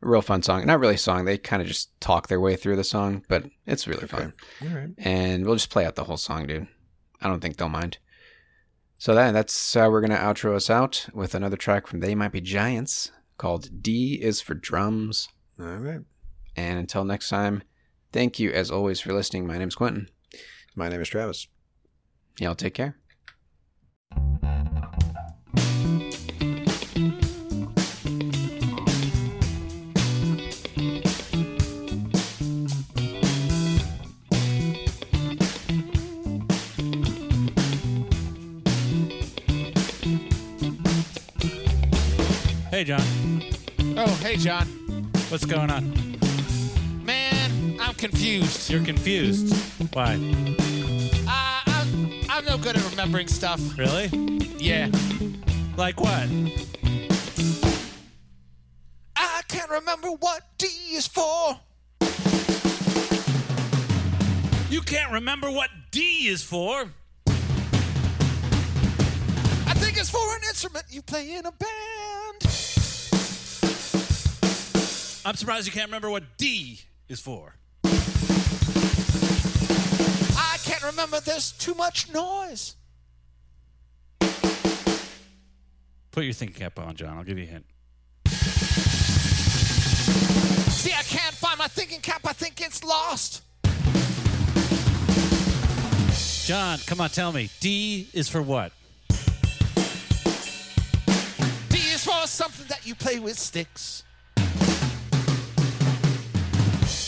[0.00, 0.66] real fun song.
[0.66, 3.44] Not really a song; they kind of just talk their way through the song, but
[3.66, 4.32] it's really fun.
[4.62, 4.90] All right.
[4.98, 6.68] And we'll just play out the whole song, dude.
[7.20, 7.98] I don't think they'll mind.
[8.98, 12.32] So that that's how we're gonna outro us out with another track from They Might
[12.32, 15.28] Be Giants called D is for drums.
[15.58, 16.00] All right.
[16.56, 17.62] And until next time,
[18.12, 19.46] thank you as always for listening.
[19.46, 20.08] My name's Quentin.
[20.76, 21.48] My name is Travis.
[22.38, 22.96] Y'all take care.
[42.80, 43.44] Hey, John.
[43.98, 44.66] Oh, hey, John.
[45.28, 45.92] What's going on?
[47.04, 48.70] Man, I'm confused.
[48.70, 49.54] You're confused.
[49.92, 50.14] Why?
[51.28, 53.60] Uh, I'm, I'm no good at remembering stuff.
[53.76, 54.06] Really?
[54.56, 54.88] Yeah.
[55.76, 56.26] Like what?
[59.14, 61.60] I can't remember what D is for.
[64.70, 66.90] You can't remember what D is for.
[69.66, 72.69] I think it's for an instrument you play in a band.
[75.24, 77.54] I'm surprised you can't remember what D is for.
[77.84, 77.88] I
[80.64, 81.20] can't remember.
[81.20, 82.76] There's too much noise.
[86.10, 87.18] Put your thinking cap on, John.
[87.18, 87.66] I'll give you a hint.
[90.72, 92.22] See, I can't find my thinking cap.
[92.24, 93.42] I think it's lost.
[96.46, 97.50] John, come on, tell me.
[97.60, 98.72] D is for what?
[101.68, 104.02] D is for something that you play with sticks.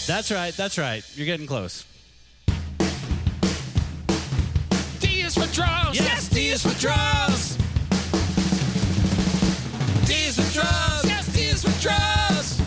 [0.06, 0.54] That's right.
[0.54, 1.04] That's right.
[1.14, 1.84] You're getting close.
[5.00, 5.98] D is for drums.
[5.98, 7.56] Yes, D is for drums.
[10.06, 11.04] D is for drums.
[11.04, 12.60] Yes, D is for drums.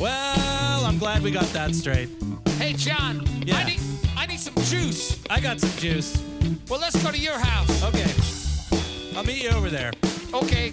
[0.00, 2.08] Well, I'm glad we got that straight.
[2.58, 3.24] Hey, John.
[3.44, 3.56] Yeah.
[3.58, 3.80] I need,
[4.32, 5.22] need some juice.
[5.28, 6.22] I got some juice.
[6.68, 7.82] Well, let's go to your house.
[7.84, 8.10] Okay.
[9.14, 9.92] I'll meet you over there.
[10.32, 10.72] Okay.